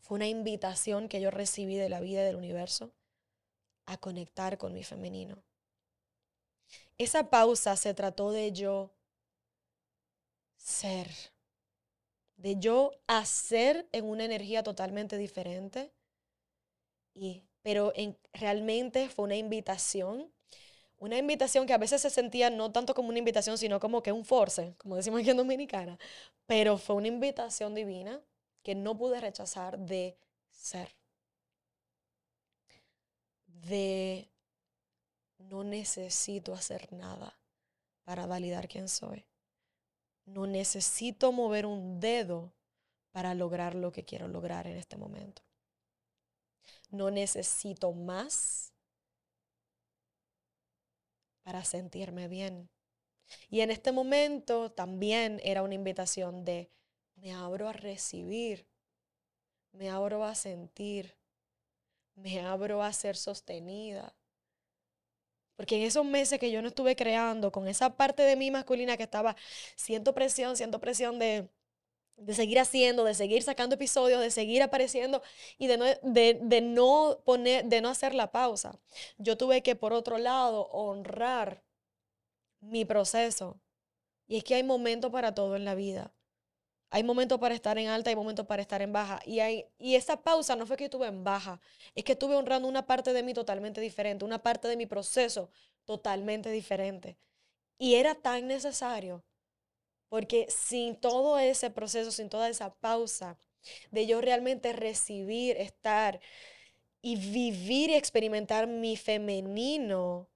fue 0.00 0.16
una 0.16 0.28
invitación 0.28 1.08
que 1.08 1.20
yo 1.20 1.30
recibí 1.30 1.76
de 1.76 1.88
la 1.88 2.00
vida 2.00 2.22
y 2.22 2.26
del 2.26 2.36
universo 2.36 2.92
a 3.86 3.96
conectar 3.96 4.56
con 4.58 4.72
mi 4.72 4.84
femenino 4.84 5.42
esa 7.00 7.30
pausa 7.30 7.76
se 7.76 7.94
trató 7.94 8.30
de 8.30 8.52
yo 8.52 8.90
ser, 10.58 11.08
de 12.36 12.56
yo 12.58 12.90
hacer 13.06 13.88
en 13.92 14.04
una 14.04 14.26
energía 14.26 14.62
totalmente 14.62 15.16
diferente, 15.16 15.94
y, 17.14 17.42
pero 17.62 17.92
en, 17.96 18.18
realmente 18.34 19.08
fue 19.08 19.24
una 19.24 19.36
invitación, 19.36 20.30
una 21.00 21.16
invitación 21.16 21.66
que 21.66 21.72
a 21.72 21.78
veces 21.78 22.02
se 22.02 22.10
sentía 22.10 22.50
no 22.50 22.70
tanto 22.72 22.94
como 22.94 23.08
una 23.08 23.18
invitación, 23.18 23.56
sino 23.56 23.80
como 23.80 24.02
que 24.02 24.12
un 24.12 24.24
force, 24.24 24.74
como 24.76 24.96
decimos 24.96 25.20
aquí 25.20 25.30
en 25.30 25.38
Dominicana, 25.38 25.98
pero 26.46 26.76
fue 26.76 26.96
una 26.96 27.08
invitación 27.08 27.74
divina 27.74 28.20
que 28.62 28.74
no 28.74 28.96
pude 28.96 29.18
rechazar 29.18 29.78
de 29.78 30.18
ser, 30.50 30.94
de 33.46 34.28
no 35.38 35.64
necesito 35.64 36.52
hacer 36.52 36.92
nada 36.92 37.34
para 38.04 38.26
validar 38.26 38.68
quién 38.68 38.88
soy. 38.88 39.24
No 40.26 40.46
necesito 40.46 41.32
mover 41.32 41.64
un 41.64 41.98
dedo 41.98 42.52
para 43.10 43.32
lograr 43.34 43.74
lo 43.74 43.90
que 43.90 44.04
quiero 44.04 44.28
lograr 44.28 44.66
en 44.66 44.76
este 44.76 44.98
momento. 44.98 45.42
No 46.90 47.10
necesito 47.10 47.92
más 47.92 48.69
para 51.42 51.64
sentirme 51.64 52.28
bien. 52.28 52.68
Y 53.48 53.60
en 53.60 53.70
este 53.70 53.92
momento 53.92 54.70
también 54.72 55.40
era 55.44 55.62
una 55.62 55.74
invitación 55.74 56.44
de 56.44 56.70
me 57.16 57.32
abro 57.32 57.68
a 57.68 57.72
recibir, 57.72 58.66
me 59.72 59.90
abro 59.90 60.24
a 60.24 60.34
sentir, 60.34 61.16
me 62.14 62.40
abro 62.40 62.82
a 62.82 62.92
ser 62.92 63.16
sostenida, 63.16 64.14
porque 65.60 65.76
en 65.76 65.82
esos 65.82 66.06
meses 66.06 66.38
que 66.40 66.50
yo 66.50 66.62
no 66.62 66.68
estuve 66.68 66.96
creando, 66.96 67.52
con 67.52 67.68
esa 67.68 67.94
parte 67.94 68.22
de 68.22 68.34
mí 68.34 68.50
masculina 68.50 68.96
que 68.96 69.02
estaba, 69.02 69.36
siento 69.76 70.14
presión, 70.14 70.56
siento 70.56 70.80
presión 70.80 71.18
de, 71.18 71.50
seguir 72.28 72.58
haciendo, 72.58 73.04
de 73.04 73.14
seguir 73.14 73.42
sacando 73.42 73.74
episodios, 73.74 74.20
de 74.20 74.30
seguir 74.30 74.62
apareciendo 74.62 75.22
y 75.58 75.66
de 75.66 75.78
no, 75.78 75.84
de, 76.02 76.60
no 76.60 77.20
poner, 77.24 77.64
de 77.64 77.80
no 77.80 77.88
hacer 77.88 78.14
la 78.14 78.30
pausa. 78.30 78.78
Yo 79.18 79.36
tuve 79.36 79.62
que, 79.62 79.76
por 79.76 79.92
otro 79.92 80.18
lado, 80.18 80.68
honrar 80.68 81.62
mi 82.60 82.84
proceso. 82.84 83.60
Y 84.26 84.36
es 84.36 84.44
que 84.44 84.54
hay 84.54 84.62
momentos 84.62 85.10
para 85.10 85.34
todo 85.34 85.56
en 85.56 85.64
la 85.64 85.74
vida. 85.74 86.12
Hay 86.90 87.04
momentos 87.04 87.38
para 87.38 87.54
estar 87.54 87.78
en 87.78 87.88
alta, 87.88 88.10
hay 88.10 88.16
momentos 88.16 88.46
para 88.46 88.62
estar 88.62 88.82
en 88.82 88.92
baja. 88.92 89.20
Y, 89.24 89.40
hay, 89.40 89.66
y 89.78 89.94
esa 89.94 90.22
pausa 90.22 90.56
no 90.56 90.66
fue 90.66 90.76
que 90.76 90.84
estuve 90.84 91.06
en 91.06 91.22
baja, 91.22 91.60
es 91.94 92.04
que 92.04 92.12
estuve 92.12 92.34
honrando 92.34 92.68
una 92.68 92.86
parte 92.86 93.12
de 93.12 93.22
mí 93.22 93.32
totalmente 93.32 93.80
diferente, 93.80 94.24
una 94.24 94.42
parte 94.42 94.66
de 94.66 94.76
mi 94.76 94.86
proceso 94.86 95.50
totalmente 95.84 96.50
diferente. 96.50 97.16
Y 97.78 97.94
era 97.94 98.14
tan 98.14 98.46
necesario, 98.48 99.24
porque 100.10 100.46
sin 100.50 100.96
todo 100.96 101.38
ese 101.38 101.70
proceso, 101.70 102.10
sin 102.10 102.28
toda 102.28 102.50
esa 102.50 102.74
pausa, 102.74 103.38
de 103.90 104.06
yo 104.06 104.20
realmente 104.20 104.72
recibir, 104.72 105.56
estar 105.56 106.20
y 107.00 107.16
vivir 107.16 107.90
y 107.90 107.94
experimentar 107.94 108.66
mi 108.66 108.96
femenino, 108.96 110.28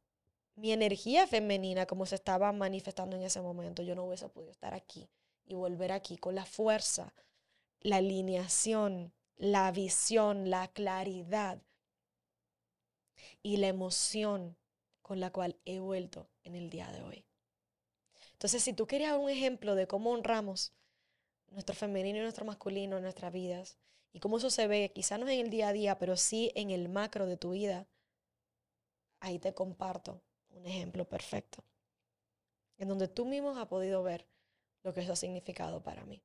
mi 0.54 0.72
energía 0.72 1.26
femenina 1.26 1.86
como 1.86 2.06
se 2.06 2.14
estaba 2.14 2.52
manifestando 2.52 3.16
en 3.16 3.22
ese 3.22 3.40
momento, 3.40 3.82
yo 3.82 3.96
no 3.96 4.04
hubiese 4.04 4.28
podido 4.28 4.52
estar 4.52 4.74
aquí 4.74 5.10
y 5.44 5.54
volver 5.54 5.90
aquí 5.90 6.16
con 6.18 6.36
la 6.36 6.46
fuerza, 6.46 7.12
la 7.80 7.96
alineación, 7.96 9.12
la 9.36 9.72
visión, 9.72 10.50
la 10.50 10.68
claridad 10.68 11.60
y 13.42 13.56
la 13.56 13.66
emoción 13.66 14.56
con 15.02 15.18
la 15.18 15.30
cual 15.30 15.56
he 15.64 15.80
vuelto 15.80 16.30
en 16.44 16.54
el 16.54 16.70
día 16.70 16.92
de 16.92 17.02
hoy. 17.02 17.26
Entonces, 18.34 18.62
si 18.62 18.72
tú 18.72 18.86
querías 18.86 19.16
un 19.16 19.30
ejemplo 19.30 19.74
de 19.74 19.86
cómo 19.86 20.10
honramos 20.10 20.72
nuestro 21.50 21.74
femenino 21.74 22.18
y 22.18 22.22
nuestro 22.22 22.44
masculino 22.44 22.96
en 22.96 23.02
nuestras 23.02 23.32
vidas 23.32 23.78
y 24.12 24.20
cómo 24.20 24.38
eso 24.38 24.50
se 24.50 24.66
ve, 24.66 24.92
quizás 24.94 25.18
no 25.18 25.28
en 25.28 25.40
el 25.40 25.50
día 25.50 25.68
a 25.68 25.72
día, 25.72 25.98
pero 25.98 26.16
sí 26.16 26.52
en 26.54 26.70
el 26.70 26.88
macro 26.88 27.26
de 27.26 27.36
tu 27.36 27.50
vida, 27.50 27.88
ahí 29.20 29.38
te 29.38 29.54
comparto 29.54 30.22
un 30.50 30.66
ejemplo 30.66 31.08
perfecto. 31.08 31.64
en 32.78 32.88
donde 32.88 33.08
tú 33.08 33.24
mismo 33.24 33.56
has 33.56 33.66
podido 33.66 34.02
ver 34.02 34.26
lo 34.82 34.92
que 34.92 35.00
eso 35.00 35.12
ha 35.12 35.16
significado 35.16 35.82
para 35.82 36.04
mí. 36.04 36.22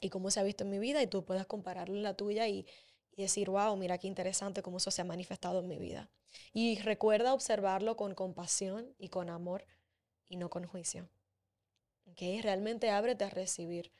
Y 0.00 0.08
cómo 0.10 0.30
se 0.30 0.40
ha 0.40 0.42
visto 0.42 0.64
en 0.64 0.70
mi 0.70 0.78
vida 0.78 1.02
y 1.02 1.06
tú 1.06 1.24
puedas 1.24 1.46
compararlo 1.46 1.94
en 1.96 2.02
la 2.02 2.14
tuya 2.16 2.48
y, 2.48 2.66
y 3.12 3.22
decir, 3.22 3.50
wow, 3.50 3.76
mira 3.76 3.98
qué 3.98 4.06
interesante 4.08 4.62
cómo 4.62 4.78
eso 4.78 4.90
se 4.90 5.02
ha 5.02 5.04
manifestado 5.04 5.60
en 5.60 5.68
mi 5.68 5.78
vida. 5.78 6.10
Y 6.52 6.78
recuerda 6.80 7.34
observarlo 7.34 7.96
con 7.96 8.14
compasión 8.14 8.94
y 8.98 9.08
con 9.08 9.30
amor 9.30 9.66
y 10.30 10.36
no 10.36 10.48
con 10.48 10.66
juicio. 10.66 11.10
¿Okay? 12.12 12.40
Realmente 12.40 12.88
ábrete 12.90 13.24
a 13.24 13.30
recibir 13.30 13.92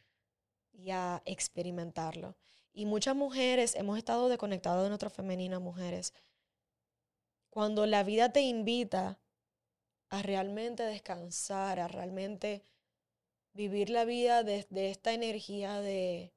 y 0.73 0.93
a 0.93 1.21
experimentarlo. 1.27 2.37
Y 2.73 2.87
muchas 2.87 3.15
mujeres 3.15 3.75
hemos 3.75 3.99
estado 3.99 4.31
desconectadas 4.31 4.85
de 4.85 4.89
nuestra 4.89 5.11
femenina, 5.11 5.59
mujeres. 5.59 6.15
Cuando 7.51 7.85
la 7.85 8.05
vida 8.05 8.33
te 8.33 8.41
invita 8.41 9.21
a 10.09 10.23
realmente 10.23 10.85
descansar, 10.85 11.81
a 11.81 11.89
realmente 11.89 12.65
vivir 13.53 13.91
la 13.91 14.05
vida 14.05 14.45
desde 14.45 14.91
esta 14.91 15.13
energía 15.13 15.81
de 15.81 16.33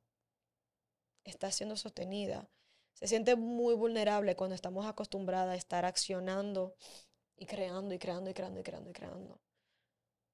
está 1.24 1.52
siendo 1.52 1.78
sostenida. 1.78 2.50
Se 2.94 3.08
siente 3.08 3.36
muy 3.36 3.76
vulnerable 3.76 4.36
cuando 4.36 4.56
estamos 4.56 4.86
acostumbradas 4.86 5.54
a 5.54 5.58
estar 5.58 5.86
accionando 5.86 6.76
y 7.36 7.46
creando 7.46 7.94
y 7.94 8.00
creando 8.00 8.30
y 8.30 8.34
creando 8.34 8.60
y 8.60 8.64
creando 8.64 8.90
y 8.90 8.94
creando. 8.94 9.43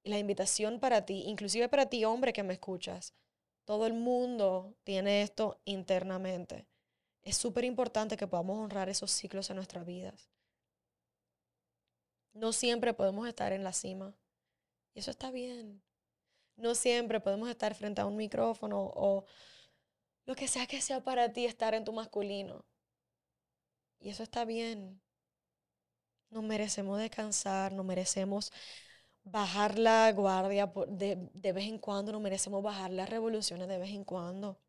La 0.04 0.18
invitación 0.18 0.80
para 0.80 1.06
ti, 1.06 1.24
inclusive 1.28 1.70
para 1.70 1.88
ti 1.88 2.06
hombre 2.06 2.34
que 2.34 2.44
me 2.44 2.54
escuchas, 2.54 3.14
todo 3.66 3.86
el 3.86 3.94
mundo 3.94 4.76
tiene 4.84 5.22
esto 5.22 5.62
internamente. 5.66 6.68
Es 7.22 7.38
súper 7.38 7.66
importante 7.66 8.18
que 8.18 8.28
podamos 8.28 8.58
honrar 8.58 8.90
esos 8.90 9.12
ciclos 9.12 9.50
en 9.50 9.58
nuestras 9.58 9.86
vidas. 9.86 10.30
No 12.34 12.54
siempre 12.54 12.94
podemos 12.94 13.28
estar 13.28 13.54
en 13.54 13.64
la 13.64 13.74
cima. 13.74 14.16
Y 14.94 15.00
eso 15.00 15.12
está 15.12 15.30
bien. 15.30 15.84
No 16.56 16.76
siempre 16.76 17.20
podemos 17.20 17.50
estar 17.50 17.76
frente 17.76 18.02
a 18.02 18.06
un 18.06 18.16
micrófono 18.16 18.92
o 18.96 19.26
lo 20.26 20.36
que 20.36 20.48
sea 20.48 20.68
que 20.68 20.82
sea 20.82 21.04
para 21.04 21.32
ti 21.34 21.46
estar 21.46 21.74
en 21.74 21.84
tu 21.84 21.94
masculino. 21.94 22.66
Y 24.00 24.10
eso 24.10 24.24
está 24.24 24.46
bien. 24.46 25.02
No 26.30 26.42
merecemos 26.42 27.00
descansar, 27.00 27.74
no 27.74 27.84
merecemos 27.84 28.52
bajar 29.32 29.80
la 29.80 30.12
guardia 30.12 30.72
de, 30.88 31.30
de 31.34 31.52
vez 31.54 31.66
en 31.66 31.80
cuando, 31.80 32.12
no 32.12 32.20
merecemos 32.20 32.64
bajar 32.64 32.92
las 32.92 33.10
revoluciones 33.10 33.68
de 33.68 33.78
vez 33.78 33.92
en 33.92 34.04
cuando. 34.04 34.60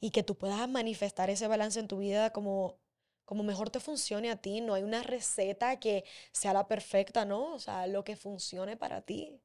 Y 0.00 0.10
que 0.10 0.22
tú 0.22 0.36
puedas 0.36 0.68
manifestar 0.68 1.30
ese 1.30 1.48
balance 1.48 1.78
en 1.80 1.88
tu 1.88 1.98
vida 1.98 2.30
como, 2.32 2.78
como 3.24 3.42
mejor 3.42 3.70
te 3.70 3.80
funcione 3.80 4.30
a 4.30 4.36
ti. 4.36 4.60
No 4.60 4.74
hay 4.74 4.82
una 4.82 5.02
receta 5.02 5.78
que 5.78 6.04
sea 6.32 6.52
la 6.52 6.68
perfecta, 6.68 7.24
¿no? 7.24 7.54
O 7.54 7.58
sea, 7.58 7.86
lo 7.86 8.04
que 8.04 8.16
funcione 8.16 8.76
para 8.76 9.02
ti. 9.02 9.40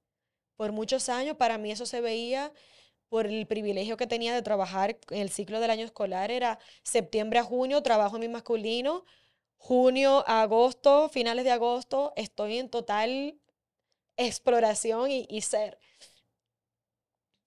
Por 0.56 0.72
muchos 0.72 1.10
años 1.10 1.38
para 1.38 1.58
mí 1.58 1.72
eso 1.72 1.86
se 1.86 2.02
veía 2.02 2.54
por 3.10 3.28
el 3.28 3.46
privilegio 3.48 3.98
que 3.98 4.08
tenía 4.08 4.34
de 4.34 4.42
trabajar 4.42 4.98
en 5.10 5.22
el 5.22 5.30
ciclo 5.30 5.60
del 5.60 5.72
año 5.72 5.86
escolar. 5.86 6.32
Era 6.32 6.60
septiembre 6.84 7.40
a 7.40 7.44
junio, 7.44 7.84
trabajo 7.84 8.16
en 8.16 8.22
mi 8.22 8.30
masculino, 8.30 9.04
junio 9.58 10.24
a 10.28 10.44
agosto, 10.44 11.10
finales 11.10 11.46
de 11.46 11.52
agosto, 11.52 12.14
estoy 12.16 12.58
en 12.58 12.70
total 12.70 13.41
exploración 14.18 15.10
y, 15.12 15.42
ser. 15.42 15.80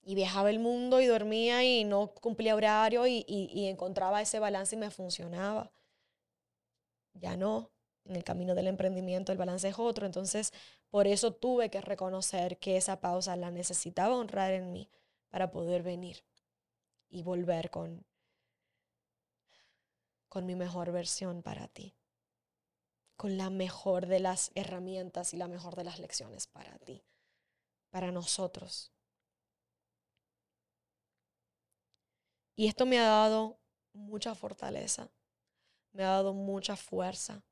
Y 0.03 0.15
viajaba 0.15 0.51
el 0.51 0.59
mundo 0.59 1.01
y 1.01 1.07
dormía 1.07 1.65
y 1.65 1.85
no 1.85 2.09
cumplía 2.15 2.55
horario 2.55 3.07
y, 3.07 3.25
y 3.27 3.67
encontraba 3.69 4.21
ese 4.23 4.39
balance 4.39 4.77
y 4.77 4.79
me 4.79 4.91
funcionaba. 4.91 5.73
Ya 7.15 7.37
no, 7.37 7.71
en 8.05 8.17
el 8.17 8.25
camino 8.25 8.55
del 8.55 8.67
emprendimiento 8.67 9.33
el 9.33 9.39
balance 9.39 9.69
es 9.69 9.79
otro, 9.79 10.07
entonces 10.07 10.53
por 10.91 11.07
eso 11.07 11.33
tuve 11.33 11.71
que 11.71 11.81
reconocer 11.81 12.59
que 12.59 12.77
esa 12.77 13.01
pausa 13.01 13.37
la 13.37 13.51
necesitaba 13.51 14.17
honrar 14.17 14.53
en 14.53 14.73
mí 14.73 14.91
para 15.31 15.51
poder 15.51 15.83
venir 15.83 16.25
y 17.09 17.23
volver 17.23 17.71
con, 17.71 18.05
con 20.29 20.47
mi 20.47 20.55
mejor 20.55 20.93
versión 20.93 21.43
para 21.43 21.69
ti 21.69 21.95
con 23.17 23.39
la 23.39 23.51
mejor 23.51 24.07
de 24.07 24.21
las 24.21 24.51
herramientas 24.55 25.35
y 25.35 25.37
la 25.37 25.49
mejor 25.49 25.77
de 25.77 25.85
las 25.85 25.99
lecciones 25.99 26.47
para 26.47 26.79
ti, 26.79 27.05
para 27.91 28.11
nosotros. 28.11 28.93
Y 32.57 32.69
esto 32.69 32.87
me 32.87 32.99
ha 32.99 33.05
dado 33.05 33.59
mucha 33.93 34.35
fortaleza, 34.35 35.11
me 35.93 36.05
ha 36.05 36.11
dado 36.11 36.33
mucha 36.35 36.77
fuerza, 36.77 37.43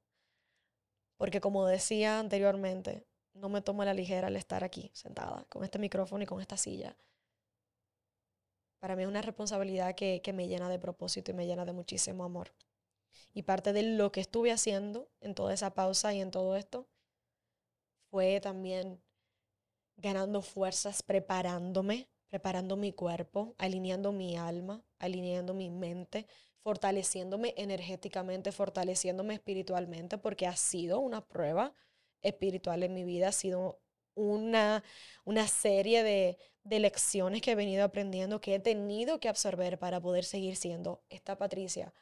porque 1.17 1.41
como 1.41 1.67
decía 1.67 2.19
anteriormente, 2.19 3.07
no 3.35 3.49
me 3.49 3.63
tomo 3.63 3.85
la 3.85 3.95
ligera 3.95 4.29
el 4.29 4.37
estar 4.37 4.65
aquí 4.65 4.91
sentada 4.95 5.45
con 5.49 5.65
este 5.65 5.79
micrófono 5.79 6.23
y 6.23 6.27
con 6.27 6.41
esta 6.41 6.57
silla. 6.57 6.97
Para 8.81 8.97
mí 8.97 9.03
es 9.03 9.09
una 9.09 9.23
responsabilidad 9.23 9.95
que, 9.95 10.21
que 10.23 10.33
me 10.33 10.49
llena 10.49 10.69
de 10.69 10.79
propósito 10.79 11.31
y 11.31 11.35
me 11.35 11.47
llena 11.47 11.65
de 11.65 11.73
muchísimo 11.73 12.25
amor. 12.25 12.53
Y 13.35 13.43
parte 13.43 13.73
de 13.73 13.83
lo 13.83 14.13
que 14.13 14.21
estuve 14.21 14.53
haciendo 14.53 15.11
en 15.21 15.35
toda 15.35 15.55
esa 15.55 15.75
pausa 15.75 16.13
y 16.15 16.21
en 16.21 16.31
todo 16.31 16.57
esto 16.57 16.89
fue 18.11 18.41
también 18.41 19.03
ganando 19.97 20.43
fuerzas, 20.43 21.03
preparándome, 21.03 22.09
preparando 22.29 22.77
mi 22.77 22.93
cuerpo, 22.93 23.55
alineando 23.59 24.13
mi 24.13 24.37
alma, 24.37 24.85
alineando 24.99 25.55
mi 25.55 25.71
mente, 25.71 26.27
fortaleciéndome 26.63 27.55
energéticamente, 27.57 28.53
fortaleciéndome 28.53 29.35
espiritualmente, 29.35 30.19
porque 30.19 30.47
ha 30.47 30.57
sido 30.57 31.01
una 31.01 31.27
prueba 31.27 31.75
espiritual 32.23 32.83
en 32.83 32.95
mi 32.95 33.05
vida, 33.05 33.29
ha 33.29 33.33
sido 33.33 33.81
una, 34.15 34.85
una 35.25 35.49
serie 35.49 36.03
de, 36.03 36.39
de 36.65 36.81
lecciones 36.81 37.41
que 37.41 37.53
he 37.53 37.55
venido 37.55 37.85
aprendiendo, 37.85 38.41
que 38.41 38.55
he 38.55 38.61
tenido 38.61 39.21
que 39.21 39.29
absorber 39.29 39.79
para 39.79 40.01
poder 40.01 40.25
seguir 40.25 40.57
siendo 40.57 41.03
esta 41.09 41.37
Patricia 41.37 41.93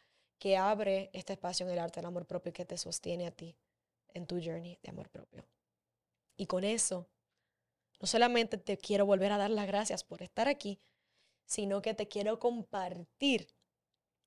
que 0.40 0.56
abre 0.56 1.10
este 1.12 1.34
espacio 1.34 1.66
en 1.66 1.72
el 1.72 1.78
arte 1.78 2.00
del 2.00 2.06
amor 2.06 2.26
propio 2.26 2.52
que 2.52 2.64
te 2.64 2.78
sostiene 2.78 3.26
a 3.26 3.30
ti 3.30 3.56
en 4.14 4.26
tu 4.26 4.40
journey 4.42 4.78
de 4.82 4.90
amor 4.90 5.10
propio. 5.10 5.46
Y 6.34 6.46
con 6.46 6.64
eso, 6.64 7.06
no 8.00 8.06
solamente 8.06 8.56
te 8.56 8.78
quiero 8.78 9.04
volver 9.04 9.30
a 9.32 9.38
dar 9.38 9.50
las 9.50 9.66
gracias 9.66 10.02
por 10.02 10.22
estar 10.22 10.48
aquí, 10.48 10.80
sino 11.44 11.82
que 11.82 11.92
te 11.92 12.08
quiero 12.08 12.38
compartir 12.38 13.48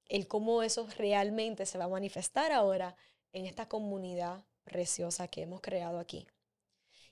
el 0.05 0.27
cómo 0.27 0.61
eso 0.61 0.87
realmente 0.97 1.65
se 1.65 1.79
va 1.79 1.85
a 1.85 1.89
manifestar 1.89 2.51
ahora 2.51 2.95
en 3.31 3.47
esta 3.47 3.67
comunidad 3.67 4.45
preciosa 4.63 5.27
que 5.27 5.41
hemos 5.41 5.61
creado 5.61 5.97
aquí. 5.97 6.27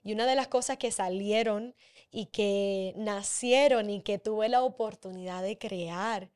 Y 0.04 0.14
una 0.14 0.28
de 0.28 0.36
las 0.36 0.48
cosas 0.48 0.78
que 0.78 0.92
salieron 0.92 1.76
y 2.12 2.28
que 2.28 2.94
nacieron 2.98 3.90
y 3.90 4.02
que 4.02 4.20
tuve 4.20 4.48
la 4.48 4.62
oportunidad 4.64 5.42
de 5.42 5.58
crear 5.58 6.30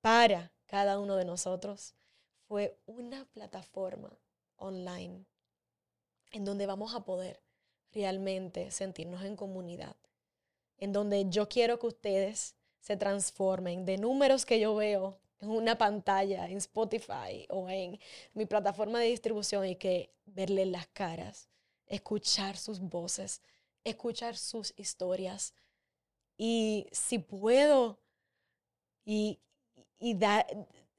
para 0.00 0.53
cada 0.74 0.98
uno 0.98 1.14
de 1.14 1.24
nosotros 1.24 1.94
fue 2.48 2.76
una 2.84 3.26
plataforma 3.26 4.10
online 4.56 5.24
en 6.32 6.44
donde 6.44 6.66
vamos 6.66 6.96
a 6.96 7.04
poder 7.04 7.40
realmente 7.92 8.72
sentirnos 8.72 9.22
en 9.22 9.36
comunidad, 9.36 9.94
en 10.78 10.92
donde 10.92 11.26
yo 11.28 11.48
quiero 11.48 11.78
que 11.78 11.86
ustedes 11.86 12.56
se 12.80 12.96
transformen 12.96 13.84
de 13.84 13.98
números 13.98 14.44
que 14.44 14.58
yo 14.58 14.74
veo 14.74 15.20
en 15.38 15.50
una 15.50 15.78
pantalla, 15.78 16.48
en 16.48 16.56
Spotify 16.56 17.46
o 17.50 17.68
en 17.68 18.00
mi 18.32 18.44
plataforma 18.44 18.98
de 18.98 19.06
distribución 19.06 19.64
y 19.66 19.76
que 19.76 20.12
verles 20.26 20.66
las 20.66 20.88
caras, 20.88 21.48
escuchar 21.86 22.56
sus 22.56 22.80
voces, 22.80 23.42
escuchar 23.84 24.36
sus 24.36 24.74
historias. 24.76 25.54
Y 26.36 26.88
si 26.90 27.20
puedo 27.20 28.00
y 29.04 29.38
y 29.98 30.16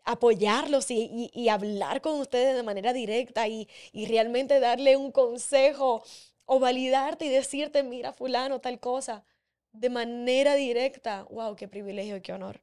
apoyarlos 0.04 0.88
y, 0.90 1.50
hablar 1.50 2.02
con 2.02 2.20
ustedes 2.20 2.56
de 2.56 2.64
manera 2.64 2.94
directa 2.94 3.48
y, 3.48 3.68
y 3.92 4.06
realmente 4.06 4.60
darle 4.60 4.98
un 4.98 5.12
consejo 5.12 6.04
o 6.46 6.60
validarte 6.60 7.26
y 7.26 7.30
decirte, 7.30 7.84
mira 7.84 8.14
fulano, 8.14 8.62
tal 8.62 8.80
cosa, 8.80 9.26
de 9.72 9.90
manera 9.90 10.56
directa. 10.56 11.24
¡Wow! 11.30 11.56
¡Qué 11.56 11.68
privilegio 11.68 12.22
qué 12.22 12.34
honor! 12.34 12.62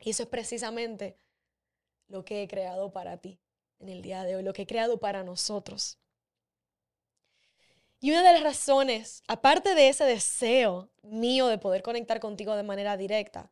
Y 0.00 0.10
eso 0.10 0.24
es 0.24 0.28
precisamente 0.28 1.16
lo 2.08 2.24
que 2.24 2.42
he 2.42 2.48
creado 2.48 2.92
para 2.92 3.16
ti 3.16 3.40
en 3.78 3.88
el 3.88 4.02
día 4.02 4.24
de 4.24 4.36
hoy, 4.36 4.42
lo 4.42 4.52
que 4.52 4.62
he 4.62 4.66
creado 4.66 4.98
para 4.98 5.24
nosotros. 5.24 5.98
Y 8.00 8.10
una 8.10 8.22
de 8.22 8.32
las 8.34 8.42
razones, 8.42 9.22
aparte 9.26 9.74
de 9.74 9.88
ese 9.88 10.04
deseo 10.04 10.90
mío 11.02 11.48
de 11.48 11.58
poder 11.58 11.82
conectar 11.82 12.20
contigo 12.20 12.54
de 12.54 12.62
manera 12.62 12.96
directa, 12.96 13.50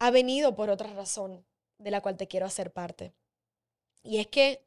ha 0.00 0.10
venido 0.10 0.56
por 0.56 0.70
otra 0.70 0.92
razón 0.94 1.46
de 1.78 1.92
la 1.92 2.00
cual 2.02 2.16
te 2.16 2.28
quiero 2.28 2.46
hacer 2.46 2.72
parte. 2.72 3.14
Y 4.02 4.18
es 4.18 4.28
que 4.28 4.66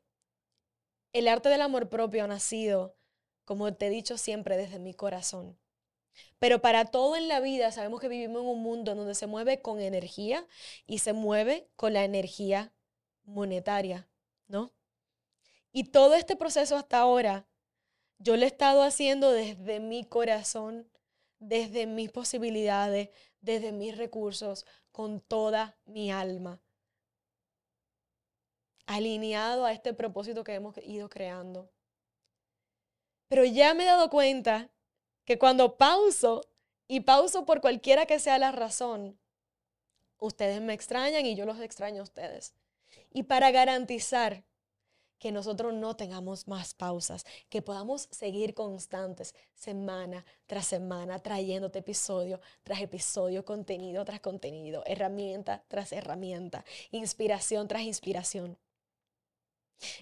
el 1.14 1.28
arte 1.28 1.50
del 1.50 1.62
amor 1.62 1.90
propio 1.90 2.24
ha 2.24 2.28
nacido, 2.28 2.96
como 3.46 3.74
te 3.74 3.88
he 3.88 3.90
dicho 3.90 4.18
siempre, 4.18 4.58
desde 4.58 4.80
mi 4.80 4.94
corazón. 4.94 5.58
Pero 6.40 6.62
para 6.62 6.86
todo 6.86 7.16
en 7.16 7.28
la 7.28 7.40
vida 7.40 7.72
sabemos 7.72 8.00
que 8.02 8.10
vivimos 8.10 8.42
en 8.44 8.50
un 8.50 8.64
mundo 8.64 8.96
donde 8.96 9.16
se 9.16 9.28
mueve 9.28 9.62
con 9.62 9.82
energía 9.82 10.48
y 10.88 11.00
se 11.00 11.14
mueve 11.14 11.70
con 11.76 11.94
la 11.94 12.04
energía 12.06 12.74
monetaria, 13.24 14.10
¿no? 14.48 14.74
Y 15.74 15.86
todo 15.86 16.16
este 16.16 16.36
proceso 16.38 16.76
hasta 16.78 17.00
ahora 17.00 17.48
Yo 18.20 18.38
lo 18.38 18.44
he 18.44 18.48
estado 18.48 18.84
haciendo 18.84 19.32
desde 19.32 19.80
mi 19.80 20.06
corazón, 20.06 20.90
desde 21.48 21.86
mis 21.86 22.12
posibilidades, 22.12 23.10
desde 23.42 23.72
mis 23.72 23.98
recursos, 23.98 24.66
con 24.92 25.20
toda 25.20 25.78
mi 25.86 26.12
alma. 26.12 26.62
Alineado 28.86 29.66
a 29.66 29.74
este 29.74 29.94
propósito 29.94 30.44
que 30.44 30.54
hemos 30.54 30.78
ido 30.80 31.10
creando. 31.10 31.72
Pero 33.28 33.46
ya 33.46 33.74
me 33.74 33.84
he 33.84 33.88
dado 33.88 34.10
cuenta 34.10 34.70
que 35.26 35.40
cuando 35.40 35.78
pauso, 35.78 36.42
y 36.88 37.02
pauso 37.02 37.46
por 37.46 37.62
cualquiera 37.62 38.06
que 38.06 38.20
sea 38.20 38.38
la 38.38 38.52
razón, 38.52 39.20
ustedes 40.18 40.62
me 40.62 40.74
extrañan 40.74 41.26
y 41.26 41.36
yo 41.36 41.46
los 41.46 41.60
extraño 41.60 42.02
a 42.02 42.04
ustedes. 42.04 42.54
Y 43.12 43.24
para 43.24 43.52
garantizar 43.52 44.44
que 45.24 45.32
nosotros 45.32 45.74
no 45.74 45.96
tengamos 45.96 46.50
más 46.50 46.74
pausas, 46.74 47.26
que 47.48 47.62
podamos 47.62 48.10
seguir 48.12 48.54
constantes 48.54 49.34
semana 49.56 50.26
tras 50.48 50.66
semana, 50.66 51.18
trayéndote 51.20 51.80
episodio 51.80 52.42
tras 52.64 52.82
episodio, 52.82 53.46
contenido 53.46 54.04
tras 54.04 54.20
contenido, 54.20 54.84
herramienta 54.86 55.64
tras 55.70 55.94
herramienta, 55.94 56.66
inspiración 56.92 57.70
tras 57.70 57.84
inspiración. 57.84 58.58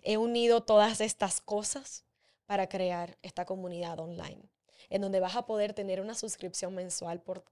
He 0.01 0.17
unido 0.17 0.63
todas 0.63 1.01
estas 1.01 1.39
cosas 1.39 2.03
para 2.47 2.67
crear 2.67 3.15
esta 3.21 3.45
comunidad 3.45 3.99
online, 3.99 4.49
en 4.89 5.03
donde 5.03 5.19
vas 5.19 5.36
a 5.36 5.45
poder 5.45 5.75
tener 5.75 6.01
una 6.01 6.15
suscripción 6.15 6.73
mensual 6.73 7.21
por 7.21 7.45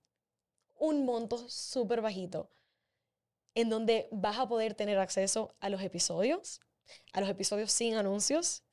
un 0.80 1.06
monto 1.06 1.38
súper 1.48 2.02
bajito, 2.02 2.50
en 3.54 3.70
donde 3.70 4.08
vas 4.12 4.40
a 4.40 4.48
poder 4.48 4.74
tener 4.74 4.98
acceso 4.98 5.54
a 5.60 5.70
los 5.70 5.84
episodios, 5.84 6.62
a 7.14 7.22
los 7.22 7.30
episodios 7.30 7.72
sin 7.72 7.96
anuncios, 7.96 8.64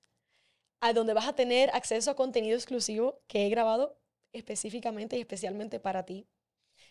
a 0.80 0.92
donde 0.92 1.14
vas 1.14 1.26
a 1.26 1.34
tener 1.34 1.70
acceso 1.74 2.10
a 2.10 2.16
contenido 2.16 2.56
exclusivo 2.56 3.20
que 3.26 3.46
he 3.46 3.50
grabado 3.50 3.98
específicamente 4.32 5.16
y 5.16 5.20
especialmente 5.20 5.80
para 5.80 6.04
ti, 6.04 6.28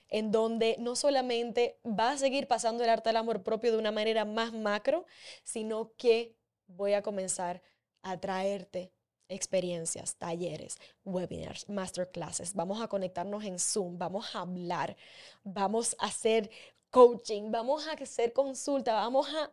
en 0.09 0.31
donde 0.31 0.75
no 0.79 0.95
solamente 0.95 1.79
vas 1.83 2.15
a 2.15 2.17
seguir 2.19 2.47
pasando 2.47 2.83
el 2.83 2.89
arte 2.89 3.09
del 3.09 3.17
amor 3.17 3.43
propio 3.43 3.71
de 3.71 3.77
una 3.77 3.91
manera 3.91 4.25
más 4.25 4.53
macro, 4.53 5.05
sino 5.43 5.93
que 5.97 6.35
voy 6.67 6.93
a 6.93 7.01
comenzar 7.01 7.61
a 8.01 8.19
traerte 8.19 8.91
experiencias, 9.27 10.15
talleres, 10.17 10.77
webinars, 11.03 11.67
masterclasses. 11.69 12.53
Vamos 12.53 12.81
a 12.81 12.87
conectarnos 12.87 13.43
en 13.43 13.59
Zoom, 13.59 13.97
vamos 13.97 14.35
a 14.35 14.41
hablar, 14.41 14.95
vamos 15.43 15.95
a 15.99 16.05
hacer 16.05 16.49
coaching, 16.91 17.51
vamos 17.51 17.87
a 17.87 17.93
hacer 17.93 18.33
consulta, 18.33 18.93
vamos 18.93 19.27
a 19.33 19.51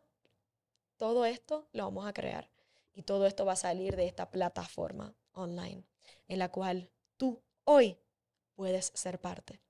todo 1.02 1.24
esto 1.24 1.66
lo 1.72 1.82
vamos 1.82 2.06
a 2.06 2.12
crear 2.12 2.48
y 2.94 3.02
todo 3.02 3.26
esto 3.26 3.44
va 3.44 3.54
a 3.54 3.56
salir 3.56 3.96
de 3.96 4.06
esta 4.06 4.30
plataforma 4.30 5.16
online 5.32 5.82
en 6.28 6.38
la 6.38 6.52
cual 6.52 6.92
tú 7.16 7.42
hoy 7.64 7.98
puedes 8.54 8.92
ser 8.94 9.20
parte. 9.20 9.60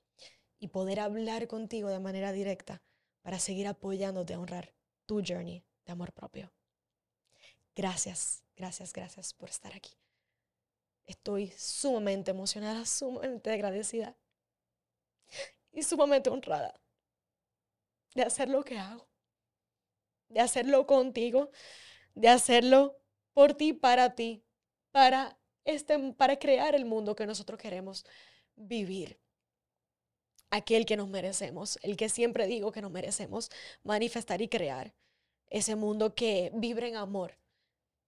y 0.59 0.67
poder 0.67 0.99
hablar 0.99 1.47
contigo 1.47 1.89
de 1.89 1.99
manera 1.99 2.31
directa 2.31 2.81
para 3.21 3.39
seguir 3.39 3.67
apoyándote 3.67 4.33
a 4.33 4.39
honrar 4.39 4.73
tu 5.05 5.21
journey 5.25 5.63
de 5.85 5.91
amor 5.91 6.13
propio. 6.13 6.51
Gracias, 7.75 8.43
gracias, 8.55 8.93
gracias 8.93 9.33
por 9.33 9.49
estar 9.49 9.73
aquí. 9.75 9.91
Estoy 11.05 11.51
sumamente 11.57 12.31
emocionada, 12.31 12.85
sumamente 12.85 13.51
agradecida 13.51 14.17
y 15.71 15.83
sumamente 15.83 16.29
honrada 16.29 16.79
de 18.15 18.23
hacer 18.23 18.49
lo 18.49 18.63
que 18.63 18.77
hago, 18.77 19.07
de 20.27 20.39
hacerlo 20.41 20.85
contigo, 20.85 21.51
de 22.15 22.27
hacerlo 22.27 22.99
por 23.33 23.53
ti, 23.53 23.73
para 23.73 24.15
ti, 24.15 24.43
para, 24.99 25.39
este, 25.63 25.97
para 26.11 26.37
crear 26.39 26.75
el 26.75 26.83
mundo 26.83 27.15
que 27.15 27.25
nosotros 27.25 27.57
queremos 27.57 28.05
vivir. 28.57 29.17
Aquel 30.49 30.85
que 30.85 30.97
nos 30.97 31.07
merecemos, 31.07 31.79
el 31.83 31.95
que 31.95 32.09
siempre 32.09 32.47
digo 32.47 32.73
que 32.73 32.81
nos 32.81 32.91
merecemos 32.91 33.49
manifestar 33.81 34.41
y 34.41 34.49
crear. 34.49 34.93
Ese 35.47 35.77
mundo 35.77 36.15
que 36.15 36.51
vibre 36.53 36.89
en 36.89 36.97
amor, 36.97 37.37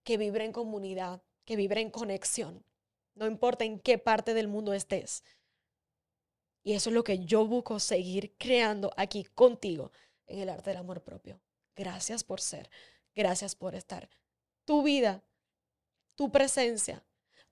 que 0.03 0.17
vibre 0.17 0.43
en 0.43 0.51
comunidad, 0.51 1.23
que 1.45 1.55
vibre 1.55 1.79
en 1.79 1.91
conexión. 1.91 2.65
No 3.15 3.25
importa 3.25 3.63
en 3.63 3.79
qué 3.79 3.97
parte 3.97 4.33
del 4.33 4.49
mundo 4.49 4.73
estés. 4.73 5.23
Y 6.61 6.73
eso 6.73 6.89
es 6.89 6.93
lo 6.93 7.05
que 7.05 7.19
yo 7.19 7.47
busco 7.47 7.79
seguir 7.79 8.35
creando 8.37 8.91
aquí 8.97 9.23
contigo 9.23 9.93
en 10.27 10.39
el 10.39 10.49
arte 10.49 10.71
del 10.71 10.79
amor 10.79 11.03
propio. 11.03 11.39
Gracias 11.73 12.25
por 12.25 12.41
ser, 12.41 12.69
gracias 13.15 13.55
por 13.55 13.75
estar. 13.75 14.09
Tu 14.65 14.83
vida 14.83 15.23
tu 16.21 16.31
presencia, 16.31 17.03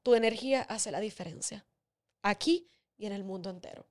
tu 0.03 0.13
energía 0.13 0.62
hace 0.62 0.91
la 0.91 0.99
diferencia, 0.99 1.65
aquí 2.21 2.69
y 2.97 3.08
en 3.08 3.13
el 3.13 3.23
mundo 3.23 3.49
entero. 3.49 3.88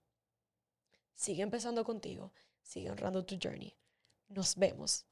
Sigue 1.17 1.43
empezando 1.43 1.83
contigo, 1.83 2.33
sigue 2.63 2.89
honrando 2.89 3.25
tu 3.25 3.37
journey. 3.43 3.77
Nos 4.29 4.55
vemos 4.55 5.05